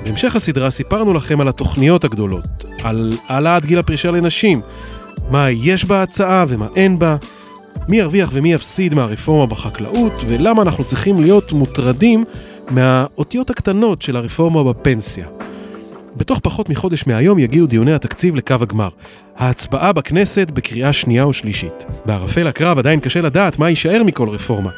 בהמשך 0.04 0.36
הסדרה 0.36 0.70
סיפרנו 0.70 1.12
לכם 1.14 1.40
על 1.40 1.48
התוכניות 1.48 2.04
הגדולות, 2.04 2.64
על 2.84 3.12
העלאת 3.28 3.64
גיל 3.64 3.78
הפרישה 3.78 4.10
לנשים, 4.10 4.60
מה 5.30 5.50
יש 5.50 5.84
בהצעה 5.84 6.44
ומה 6.48 6.66
אין 6.76 6.98
בה, 6.98 7.16
מי 7.88 7.96
ירוויח 7.96 8.30
ומי 8.32 8.52
יפסיד 8.52 8.94
מהרפורמה 8.94 9.46
בחקלאות, 9.46 10.12
ולמה 10.28 10.62
אנחנו 10.62 10.84
צריכים 10.84 11.20
להיות 11.20 11.52
מוטרדים 11.52 12.24
מהאותיות 12.70 13.50
הקטנות 13.50 14.02
של 14.02 14.16
הרפורמה 14.16 14.64
בפנסיה. 14.64 15.26
בתוך 16.16 16.38
פחות 16.42 16.68
מחודש 16.68 17.06
מהיום 17.06 17.38
יגיעו 17.38 17.66
דיוני 17.66 17.92
התקציב 17.92 18.36
לקו 18.36 18.54
הגמר. 18.60 18.88
ההצבעה 19.36 19.92
בכנסת 19.92 20.50
בקריאה 20.50 20.92
שנייה 20.92 21.26
ושלישית. 21.26 21.84
בערפל 22.04 22.46
הקרב 22.46 22.78
עדיין 22.78 23.00
קשה 23.00 23.20
לדעת 23.20 23.58
מה 23.58 23.68
יישאר 23.68 24.02
מכל 24.04 24.28
רפורמה. 24.28 24.70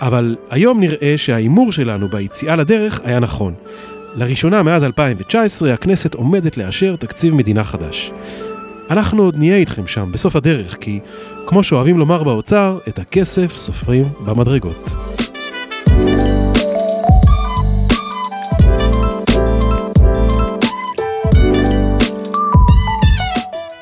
אבל 0.00 0.36
היום 0.50 0.80
נראה 0.80 1.14
שההימור 1.16 1.72
שלנו 1.72 2.08
ביציאה 2.08 2.56
לדרך 2.56 3.00
היה 3.04 3.20
נכון. 3.20 3.54
לראשונה 4.14 4.62
מאז 4.62 4.84
2019 4.84 5.74
הכנסת 5.74 6.14
עומדת 6.14 6.56
לאשר 6.56 6.96
תקציב 6.96 7.34
מדינה 7.34 7.64
חדש. 7.64 8.12
אנחנו 8.90 9.22
עוד 9.22 9.36
נהיה 9.38 9.56
איתכם 9.56 9.86
שם 9.86 10.12
בסוף 10.12 10.36
הדרך, 10.36 10.76
כי 10.80 11.00
כמו 11.46 11.62
שאוהבים 11.62 11.98
לומר 11.98 12.24
באוצר, 12.24 12.78
את 12.88 12.98
הכסף 12.98 13.52
סופרים 13.56 14.04
במדרגות. 14.24 14.90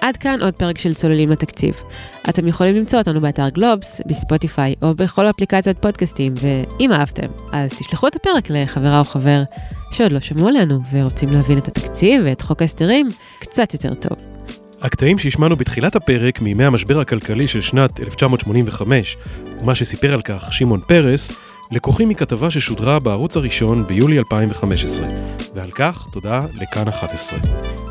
עד 0.01 0.17
כאן 0.17 0.43
עוד 0.43 0.55
פרק 0.55 0.79
של 0.79 0.95
צוללים 0.95 1.31
לתקציב. 1.31 1.75
אתם 2.29 2.49
יכולים 2.49 2.77
למצוא 2.77 2.99
אותנו 2.99 3.21
באתר 3.21 3.49
גלובס, 3.49 4.01
בספוטיפיי 4.07 4.75
או 4.83 4.95
בכל 4.95 5.31
אפליקציית 5.31 5.79
פודקאסטים, 5.79 6.35
ואם 6.41 6.93
אהבתם, 6.93 7.27
אז 7.53 7.71
תשלחו 7.71 8.09
את 8.09 8.17
הפרק 8.17 8.51
לחברה 8.51 8.99
או 8.99 9.05
חבר 9.05 9.43
שעוד 9.91 10.13
לא 10.13 10.21
שמעו 10.21 10.49
עלינו 10.49 10.81
ורוצים 10.93 11.29
להבין 11.29 11.59
את 11.59 11.69
התקציב 11.69 12.23
ואת 12.25 12.41
חוק 12.41 12.63
ההסדרים 12.63 13.09
קצת 13.39 13.75
יותר 13.75 13.95
טוב. 13.95 14.19
הקטעים 14.83 15.19
שהשמענו 15.19 15.57
בתחילת 15.57 15.97
הפרק 15.97 16.41
מימי 16.41 16.65
המשבר 16.65 17.01
הכלכלי 17.01 17.49
של 17.49 17.61
שנת 17.61 18.01
1985, 18.01 19.17
ומה 19.61 19.75
שסיפר 19.75 20.13
על 20.13 20.23
כך 20.23 20.53
שמעון 20.53 20.81
פרס, 20.87 21.31
לקוחים 21.71 22.09
מכתבה 22.09 22.51
ששודרה 22.51 22.99
בערוץ 22.99 23.37
הראשון 23.37 23.87
ביולי 23.87 24.19
2015, 24.19 25.05
ועל 25.55 25.71
כך 25.71 26.07
תודה 26.13 26.41
לכאן 26.55 26.89
11. 26.89 27.39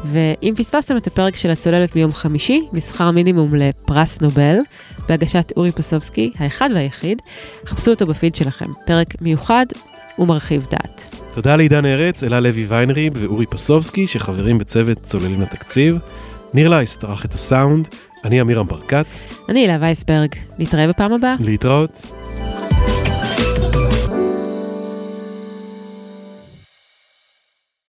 ואם 0.05 0.53
פספסתם 0.57 0.97
את 0.97 1.07
הפרק 1.07 1.35
של 1.35 1.51
הצוללת 1.51 1.95
מיום 1.95 2.13
חמישי, 2.13 2.61
משכר 2.73 3.11
מינימום 3.11 3.55
לפרס 3.55 4.21
נובל, 4.21 4.57
בהגשת 5.09 5.53
אורי 5.57 5.71
פסובסקי, 5.71 6.31
האחד 6.37 6.69
והיחיד, 6.75 7.21
חפשו 7.65 7.91
אותו 7.91 8.05
בפיד 8.05 8.35
שלכם. 8.35 8.71
פרק 8.85 9.21
מיוחד 9.21 9.65
ומרחיב 10.19 10.67
דעת. 10.71 11.26
תודה 11.37 11.55
לעידן 11.55 11.85
ארץ, 11.85 12.23
אלה 12.23 12.39
לוי 12.39 12.65
ויינריב 12.65 13.13
ואורי 13.15 13.45
פסובסקי, 13.45 14.07
שחברים 14.07 14.57
בצוות 14.57 14.97
צוללים 15.01 15.41
לתקציב. 15.41 15.97
ניר 16.53 16.69
לייס 16.69 16.97
טרח 16.97 17.25
את 17.25 17.33
הסאונד, 17.33 17.87
אני 18.25 18.41
אמירם 18.41 18.67
ברקת. 18.67 19.05
אני 19.49 19.59
הילה 19.59 19.77
וייסברג, 19.81 20.29
נתראה 20.59 20.87
בפעם 20.87 21.13
הבאה. 21.13 21.35
להתראות. 21.39 22.11